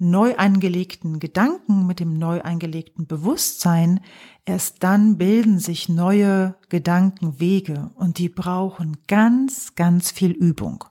neu 0.00 0.34
angelegten 0.36 1.20
Gedanken, 1.20 1.86
mit 1.86 2.00
dem 2.00 2.14
neu 2.14 2.40
angelegten 2.40 3.06
Bewusstsein, 3.06 4.00
erst 4.46 4.82
dann 4.82 5.18
bilden 5.18 5.58
sich 5.58 5.88
neue 5.88 6.56
Gedankenwege 6.70 7.90
und 7.94 8.18
die 8.18 8.30
brauchen 8.30 8.96
ganz, 9.06 9.74
ganz 9.74 10.10
viel 10.10 10.32
Übung. 10.32 10.84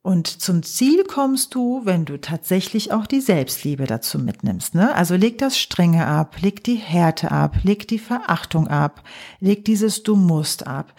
Und 0.00 0.28
zum 0.28 0.62
Ziel 0.62 1.04
kommst 1.04 1.54
du, 1.54 1.82
wenn 1.84 2.04
du 2.04 2.20
tatsächlich 2.20 2.92
auch 2.92 3.06
die 3.06 3.20
Selbstliebe 3.20 3.86
dazu 3.86 4.18
mitnimmst. 4.18 4.74
Ne? 4.74 4.94
Also 4.94 5.16
leg 5.16 5.36
das 5.38 5.58
Strenge 5.58 6.06
ab, 6.06 6.40
leg 6.40 6.62
die 6.64 6.76
Härte 6.76 7.32
ab, 7.32 7.56
leg 7.64 7.88
die 7.88 7.98
Verachtung 7.98 8.68
ab, 8.68 9.02
leg 9.40 9.64
dieses 9.64 10.04
Du 10.04 10.14
musst 10.16 10.66
ab. 10.66 10.94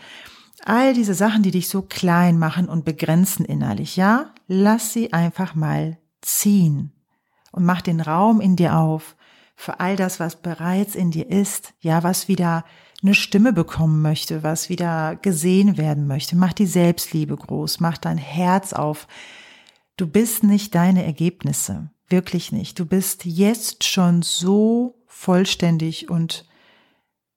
All 0.65 0.93
diese 0.93 1.13
Sachen, 1.13 1.41
die 1.41 1.51
dich 1.51 1.69
so 1.69 1.81
klein 1.81 2.37
machen 2.37 2.67
und 2.67 2.83
begrenzen 2.83 3.45
innerlich, 3.45 3.95
ja, 3.95 4.33
lass 4.47 4.91
sie 4.91 5.13
einfach 5.13 5.55
mal 5.55 5.97
ziehen 6.21 6.91
und 7.51 7.65
mach 7.65 7.81
den 7.81 8.01
Raum 8.01 8.41
in 8.41 8.55
dir 8.55 8.77
auf 8.77 9.15
für 9.55 9.79
all 9.79 9.95
das, 9.95 10.19
was 10.19 10.35
bereits 10.35 10.95
in 10.95 11.11
dir 11.11 11.29
ist, 11.29 11.73
ja, 11.79 12.03
was 12.03 12.27
wieder 12.27 12.63
eine 13.01 13.15
Stimme 13.15 13.53
bekommen 13.53 14.01
möchte, 14.01 14.43
was 14.43 14.69
wieder 14.69 15.15
gesehen 15.15 15.77
werden 15.77 16.07
möchte. 16.07 16.35
Mach 16.35 16.53
die 16.53 16.67
Selbstliebe 16.67 17.35
groß, 17.35 17.79
mach 17.79 17.97
dein 17.97 18.17
Herz 18.17 18.73
auf. 18.73 19.07
Du 19.97 20.07
bist 20.07 20.43
nicht 20.43 20.75
deine 20.75 21.03
Ergebnisse, 21.03 21.89
wirklich 22.07 22.51
nicht. 22.51 22.79
Du 22.79 22.85
bist 22.85 23.25
jetzt 23.25 23.83
schon 23.83 24.21
so 24.21 24.95
vollständig 25.07 26.09
und 26.09 26.45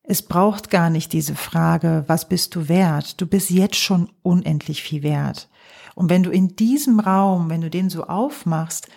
es 0.02 0.22
braucht 0.22 0.70
gar 0.70 0.90
nicht 0.90 1.12
diese 1.12 1.34
Frage, 1.34 2.04
was 2.06 2.28
bist 2.28 2.54
du 2.54 2.68
wert? 2.68 3.20
Du 3.20 3.26
bist 3.26 3.48
jetzt 3.50 3.76
schon 3.76 4.10
unendlich 4.22 4.82
viel 4.82 5.02
wert. 5.02 5.48
Und 5.94 6.10
wenn 6.10 6.22
du 6.22 6.30
in 6.30 6.56
diesem 6.56 7.00
Raum, 7.00 7.48
wenn 7.48 7.60
du 7.60 7.70
den 7.70 7.90
so 7.90 8.04
aufmachst, 8.04 8.88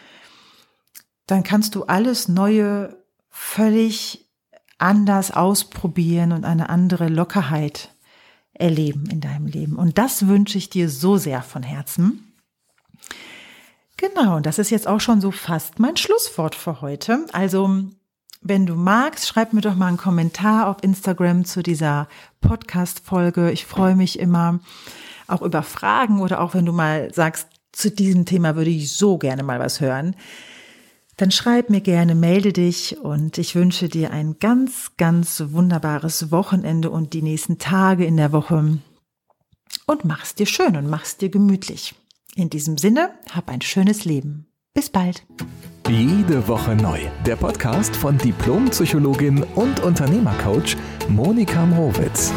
dann 1.28 1.44
kannst 1.44 1.76
du 1.76 1.84
alles 1.84 2.28
Neue 2.28 2.98
völlig 3.30 4.30
anders 4.78 5.32
ausprobieren 5.32 6.32
und 6.32 6.46
eine 6.46 6.70
andere 6.70 7.08
Lockerheit 7.08 7.90
erleben 8.54 9.08
in 9.10 9.22
deinem 9.22 9.48
Leben. 9.48 9.78
Und 9.78 9.98
das 9.98 10.28
wünsche 10.28 10.58
ich 10.58 10.70
dir 10.70 10.90
so 10.90 11.18
sehr 11.18 11.42
von 11.42 11.64
Herzen. 11.64 12.34
Genau, 13.98 14.38
und 14.38 14.46
das 14.46 14.60
ist 14.60 14.70
jetzt 14.70 14.88
auch 14.88 15.00
schon 15.00 15.22
so 15.22 15.32
fast 15.32 15.80
mein 15.80 15.98
Schlusswort 15.98 16.56
für 16.56 16.82
heute. 16.82 17.26
Also, 17.32 17.84
wenn 18.42 18.66
du 18.66 18.76
magst, 18.76 19.28
schreib 19.28 19.54
mir 19.54 19.62
doch 19.62 19.76
mal 19.76 19.88
einen 19.88 19.98
Kommentar 19.98 20.68
auf 20.68 20.78
Instagram 20.84 21.46
zu 21.46 21.64
dieser 21.64 22.10
Podcast-Folge. 22.42 23.52
Ich 23.52 23.66
freue 23.66 23.96
mich 23.96 24.20
immer 24.20 24.60
auch 25.28 25.42
über 25.42 25.64
Fragen 25.64 26.20
oder 26.20 26.42
auch 26.42 26.54
wenn 26.54 26.66
du 26.66 26.74
mal 26.74 27.14
sagst, 27.14 27.48
zu 27.72 27.90
diesem 27.90 28.26
Thema 28.26 28.56
würde 28.56 28.70
ich 28.70 28.92
so 28.92 29.18
gerne 29.18 29.42
mal 29.42 29.60
was 29.60 29.80
hören 29.80 30.16
dann 31.17 31.32
schreib 31.32 31.69
mir 31.69 31.82
gerne, 31.82 32.15
melde 32.15 32.54
dich 32.54 32.97
und 32.99 33.38
ich 33.38 33.56
wünsche 33.56 33.89
dir 33.89 34.12
ein 34.12 34.38
ganz, 34.39 34.91
ganz 34.97 35.43
wunderbares 35.47 36.32
Wochenende 36.32 36.89
und 36.89 37.13
die 37.13 37.21
nächsten 37.21 37.60
Tage 37.60 38.06
in 38.06 38.17
der 38.17 38.32
Woche 38.32 38.80
und 39.86 40.06
mach's 40.06 40.36
dir 40.36 40.45
schön 40.45 40.76
und 40.76 40.89
mach's 40.89 41.17
dir 41.17 41.30
gemütlich. 41.30 41.95
In 42.36 42.49
diesem 42.49 42.78
Sinne, 42.78 43.12
hab 43.32 43.49
ein 43.49 43.62
schönes 43.62 44.06
Leben. 44.06 44.47
Bis 44.73 44.89
bald. 44.89 45.23
Jede 45.88 46.47
Woche 46.47 46.76
neu. 46.76 46.99
Der 47.28 47.36
Podcast 47.36 47.95
von 47.95 48.17
Diplompsychologin 48.17 49.43
und 49.56 49.82
Unternehmercoach 49.82 50.76
Monika 51.10 51.65
Mrowitz. 51.65 52.34